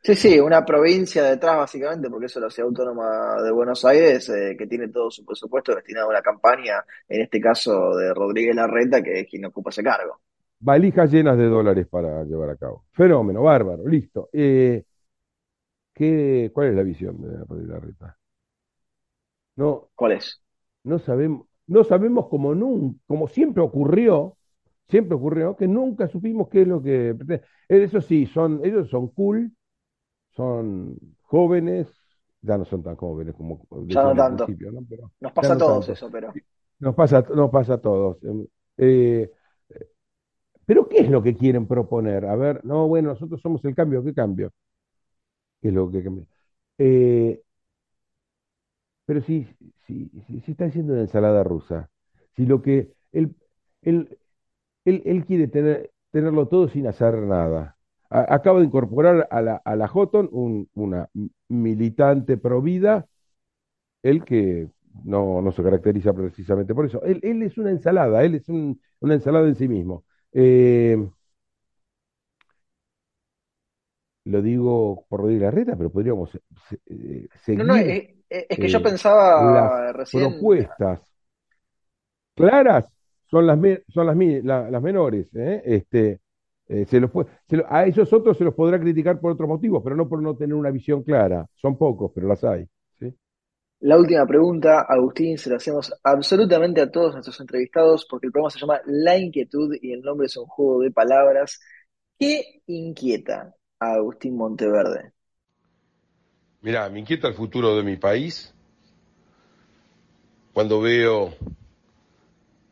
Sí, 0.03 0.15
sí, 0.15 0.39
una 0.39 0.65
provincia 0.65 1.23
detrás 1.23 1.57
básicamente, 1.57 2.09
porque 2.09 2.27
eso 2.27 2.39
es 2.39 2.43
la 2.43 2.49
ciudad 2.49 2.69
autónoma 2.69 3.41
de 3.41 3.51
Buenos 3.51 3.83
Aires, 3.85 4.29
eh, 4.29 4.55
que 4.57 4.67
tiene 4.67 4.89
todo 4.89 5.09
su 5.09 5.25
presupuesto 5.25 5.73
destinado 5.75 6.07
a 6.07 6.09
una 6.11 6.21
campaña, 6.21 6.83
en 7.07 7.21
este 7.21 7.39
caso 7.39 7.95
de 7.95 8.13
Rodríguez 8.13 8.55
Larreta, 8.55 9.01
que 9.01 9.21
es 9.21 9.27
quien 9.29 9.45
ocupa 9.45 9.69
ese 9.69 9.83
cargo 9.83 10.19
valijas 10.63 11.11
llenas 11.11 11.37
de 11.37 11.47
dólares 11.47 11.87
para 11.87 12.23
llevar 12.23 12.51
a 12.51 12.55
cabo. 12.55 12.85
Fenómeno, 12.93 13.43
bárbaro, 13.43 13.85
listo. 13.87 14.29
Eh, 14.31 14.83
¿qué, 15.93 16.51
¿Cuál 16.53 16.69
es 16.69 16.75
la 16.75 16.83
visión 16.83 17.21
de 17.21 17.37
Rodríguez 17.45 17.69
Larreta? 17.69 18.17
No, 19.55 19.89
¿Cuál 19.93 20.13
es? 20.13 20.41
No 20.83 20.99
sabemos, 20.99 21.47
no 21.67 21.83
sabemos 21.83 22.27
como, 22.27 22.53
como 23.05 23.27
siempre 23.27 23.61
ocurrió, 23.61 24.37
siempre 24.87 25.15
ocurrió, 25.15 25.55
que 25.55 25.67
nunca 25.67 26.07
supimos 26.07 26.47
qué 26.49 26.61
es 26.61 26.67
lo 26.67 26.81
que 26.81 27.09
eh, 27.09 27.41
Eso 27.67 28.01
sí, 28.01 28.25
son, 28.25 28.61
ellos 28.63 28.89
son 28.89 29.09
cool, 29.09 29.51
son 30.35 30.97
jóvenes, 31.21 31.87
ya 32.41 32.57
no 32.57 32.65
son 32.65 32.83
tan 32.83 32.95
jóvenes 32.95 33.35
como 33.35 33.65
ya 33.85 34.03
no 34.03 34.15
tanto. 34.15 34.47
nos 35.19 35.31
pasa 35.31 35.53
a 35.53 35.57
todos 35.57 35.89
eso, 35.89 36.09
pero. 36.11 36.33
Nos 36.79 36.95
pasa, 36.95 37.23
nos 37.33 37.49
pasa 37.49 37.75
a 37.75 37.77
todos. 37.77 38.17
Eh, 38.77 39.31
pero 40.65 40.87
¿qué 40.87 40.99
es 40.99 41.09
lo 41.09 41.21
que 41.21 41.35
quieren 41.35 41.67
proponer? 41.67 42.25
A 42.25 42.35
ver, 42.35 42.63
no, 42.65 42.87
bueno, 42.87 43.09
nosotros 43.09 43.41
somos 43.41 43.63
el 43.65 43.75
cambio, 43.75 44.03
¿qué 44.03 44.13
cambio? 44.13 44.51
¿Qué 45.61 45.69
es 45.69 45.73
lo 45.73 45.89
que 45.89 46.03
cambia? 46.03 46.25
Eh, 46.77 47.41
pero 49.05 49.21
si, 49.21 49.47
si, 49.85 50.09
si, 50.27 50.51
está 50.51 50.65
haciendo 50.65 50.93
una 50.93 51.01
ensalada 51.01 51.43
rusa, 51.43 51.89
si 52.35 52.45
lo 52.45 52.61
que 52.61 52.93
él, 53.11 53.35
él, 53.81 54.17
él, 54.85 55.25
quiere 55.25 55.47
tener, 55.47 55.91
tenerlo 56.11 56.47
todo 56.47 56.67
sin 56.69 56.87
hacer 56.87 57.15
nada. 57.17 57.77
Acaba 58.13 58.59
de 58.59 58.65
incorporar 58.65 59.27
a 59.31 59.41
la, 59.41 59.55
a 59.63 59.75
la 59.75 59.87
Houghton 59.87 60.29
una 60.73 61.09
militante 61.49 62.37
pro 62.37 62.61
vida, 62.61 63.07
él 64.03 64.23
que 64.23 64.67
no, 65.03 65.41
no 65.41 65.51
se 65.51 65.63
caracteriza 65.63 66.13
precisamente 66.13 66.75
por 66.75 66.85
eso. 66.85 67.01
Él, 67.03 67.19
él 67.23 67.41
es 67.41 67.57
una 67.57 67.71
ensalada, 67.71 68.23
él 68.23 68.35
es 68.35 68.47
una 68.49 69.13
ensalada 69.13 69.47
en 69.47 69.55
sí 69.55 69.67
mismo. 69.67 70.05
Eh, 70.31 70.97
lo 74.25 74.41
digo 74.41 75.05
por 75.09 75.21
Rodríguez 75.21 75.43
Larreta, 75.43 75.75
pero 75.75 75.91
podríamos 75.91 76.31
seguir. 77.43 77.65
No, 77.65 77.75
es, 77.75 78.09
que 78.29 78.67
yo 78.67 78.81
pensaba 78.81 79.93
las 79.97 80.09
Propuestas 80.11 81.01
claras 82.35 82.87
son 83.25 83.47
las, 83.47 83.59
son 83.89 84.07
las, 84.07 84.71
las 84.71 84.81
menores. 84.81 85.33
¿eh? 85.35 85.61
Este, 85.65 86.19
eh, 86.73 86.85
se 86.87 86.99
los 86.99 87.11
a 87.69 87.85
esos 87.85 88.11
otros 88.11 88.35
se 88.35 88.43
los 88.43 88.55
podrá 88.55 88.79
criticar 88.79 89.19
por 89.19 89.33
otros 89.33 89.47
motivos, 89.47 89.81
pero 89.83 89.95
no 89.95 90.09
por 90.09 90.21
no 90.23 90.35
tener 90.35 90.55
una 90.55 90.71
visión 90.71 91.03
clara. 91.03 91.47
Son 91.53 91.77
pocos, 91.77 92.11
pero 92.15 92.27
las 92.27 92.43
hay. 92.43 92.67
La 93.79 93.97
última 93.97 94.25
pregunta, 94.25 94.85
Agustín, 94.87 95.37
se 95.37 95.49
la 95.49 95.57
hacemos 95.57 95.93
absolutamente 96.03 96.79
a 96.79 96.89
todos 96.89 97.13
nuestros 97.13 97.39
entrevistados 97.41 98.07
porque 98.09 98.27
el 98.27 98.31
programa 98.31 98.49
se 98.49 98.59
llama 98.59 98.79
La 98.85 99.17
Inquietud 99.17 99.75
y 99.81 99.91
el 99.91 100.01
nombre 100.01 100.27
es 100.27 100.37
un 100.37 100.45
juego 100.45 100.79
de 100.79 100.89
palabras. 100.89 101.59
¿Qué 102.17 102.61
inquieta 102.65 103.53
a 103.79 103.93
Agustín 103.95 104.37
Monteverde? 104.37 105.11
Mira, 106.61 106.89
me 106.89 107.01
inquieta 107.01 107.27
el 107.27 107.33
futuro 107.33 107.75
de 107.75 107.83
mi 107.83 107.97
país 107.97 108.55
cuando 110.53 110.79
veo 110.79 111.33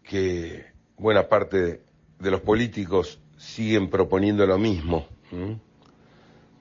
que 0.01 0.65
buena 0.97 1.27
parte 1.27 1.83
de 2.19 2.31
los 2.31 2.39
políticos 2.39 3.19
siguen 3.41 3.89
proponiendo 3.89 4.45
lo 4.45 4.57
mismo. 4.59 5.07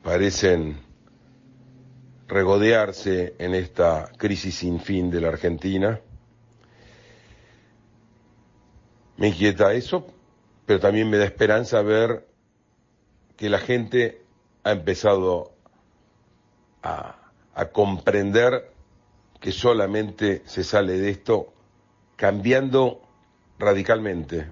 Parecen 0.03 0.79
regodearse 2.27 3.35
en 3.39 3.55
esta 3.55 4.11
crisis 4.17 4.57
sin 4.57 4.81
fin 4.81 5.11
de 5.11 5.21
la 5.21 5.29
Argentina. 5.29 6.01
Me 9.19 9.29
inquieta 9.29 9.75
eso, 9.75 10.07
pero 10.65 10.81
también 10.81 11.11
me 11.11 11.19
da 11.19 11.27
esperanza 11.27 11.83
ver 11.83 12.27
que 13.37 13.51
la 13.51 13.59
gente 13.59 14.23
ha 14.65 14.73
empezado 14.73 15.53
a, 16.83 17.17
comprender 17.73 18.73
que 19.39 19.53
solamente 19.53 20.43
se 20.47 20.65
sale 20.65 20.95
de 20.95 21.11
esto 21.11 21.53
cambiando 22.17 23.03
radicalmente, 23.59 24.51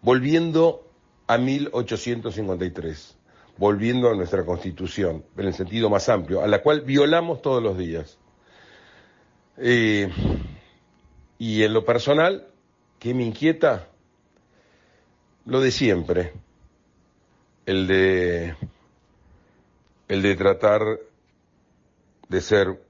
volviendo 0.00 0.91
a 1.32 1.38
1853 1.38 3.16
volviendo 3.56 4.10
a 4.10 4.14
nuestra 4.14 4.44
constitución, 4.44 5.24
en 5.36 5.46
el 5.46 5.54
sentido 5.54 5.88
más 5.88 6.08
amplio, 6.08 6.42
a 6.42 6.46
la 6.46 6.62
cual 6.62 6.82
violamos 6.82 7.42
todos 7.42 7.62
los 7.62 7.76
días. 7.76 8.18
Eh, 9.58 10.10
y 11.38 11.62
en 11.62 11.72
lo 11.72 11.84
personal, 11.84 12.48
¿qué 12.98 13.14
me 13.14 13.24
inquieta? 13.24 13.88
Lo 15.44 15.60
de 15.60 15.70
siempre, 15.70 16.32
el 17.66 17.86
de, 17.86 18.56
el 20.08 20.22
de 20.22 20.36
tratar 20.36 20.82
de 22.28 22.40
ser 22.40 22.82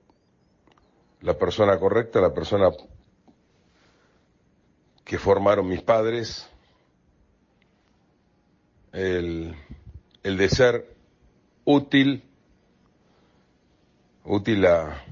la 1.21 1.35
persona 1.39 1.79
correcta, 1.79 2.21
la 2.21 2.35
persona 2.35 2.71
que 5.05 5.19
formaron 5.19 5.69
mis 5.69 5.83
padres, 5.83 6.49
el 8.93 9.55
el 10.23 10.37
de 10.37 10.49
ser 10.49 10.87
útil, 11.65 12.23
útil 14.25 14.67
a, 14.67 15.03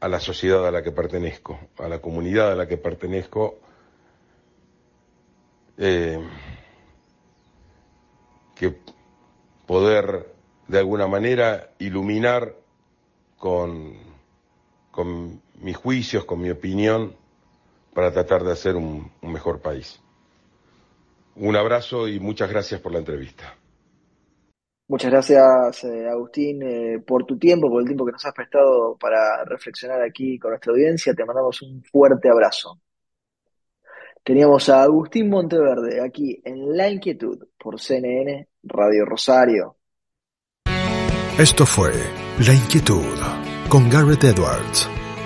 a 0.00 0.08
la 0.08 0.20
sociedad 0.20 0.66
a 0.66 0.70
la 0.70 0.82
que 0.82 0.90
pertenezco, 0.90 1.58
a 1.78 1.88
la 1.88 2.00
comunidad 2.00 2.52
a 2.52 2.56
la 2.56 2.66
que 2.66 2.76
pertenezco, 2.76 3.58
eh, 5.78 6.18
que 8.56 8.76
poder 9.66 10.32
de 10.66 10.78
alguna 10.78 11.06
manera 11.06 11.70
iluminar 11.78 12.54
con, 13.38 13.94
con 14.90 15.40
mis 15.60 15.76
juicios, 15.76 16.24
con 16.24 16.40
mi 16.40 16.50
opinión, 16.50 17.14
para 17.94 18.12
tratar 18.12 18.42
de 18.42 18.52
hacer 18.52 18.74
un, 18.74 19.10
un 19.20 19.32
mejor 19.32 19.60
país. 19.60 20.00
Un 21.36 21.56
abrazo 21.56 22.08
y 22.08 22.20
muchas 22.20 22.50
gracias 22.50 22.80
por 22.80 22.92
la 22.92 22.98
entrevista. 22.98 23.56
Muchas 24.88 25.10
gracias, 25.10 25.84
eh, 25.84 26.06
Agustín, 26.08 26.62
eh, 26.62 26.98
por 27.06 27.24
tu 27.24 27.38
tiempo, 27.38 27.70
por 27.70 27.80
el 27.80 27.86
tiempo 27.86 28.04
que 28.04 28.12
nos 28.12 28.24
has 28.26 28.34
prestado 28.34 28.96
para 28.98 29.42
reflexionar 29.44 30.02
aquí 30.02 30.38
con 30.38 30.50
nuestra 30.50 30.72
audiencia. 30.72 31.14
Te 31.14 31.24
mandamos 31.24 31.62
un 31.62 31.82
fuerte 31.82 32.28
abrazo. 32.28 32.78
Teníamos 34.22 34.68
a 34.68 34.82
Agustín 34.82 35.30
Monteverde 35.30 36.00
aquí 36.04 36.40
en 36.44 36.76
La 36.76 36.90
Inquietud 36.90 37.38
por 37.58 37.80
CNN 37.80 38.48
Radio 38.64 39.04
Rosario. 39.06 39.76
Esto 41.38 41.64
fue 41.64 41.92
La 42.46 42.52
Inquietud 42.52 43.16
con 43.68 43.88
Garrett 43.88 44.24
Edwards. 44.24 45.01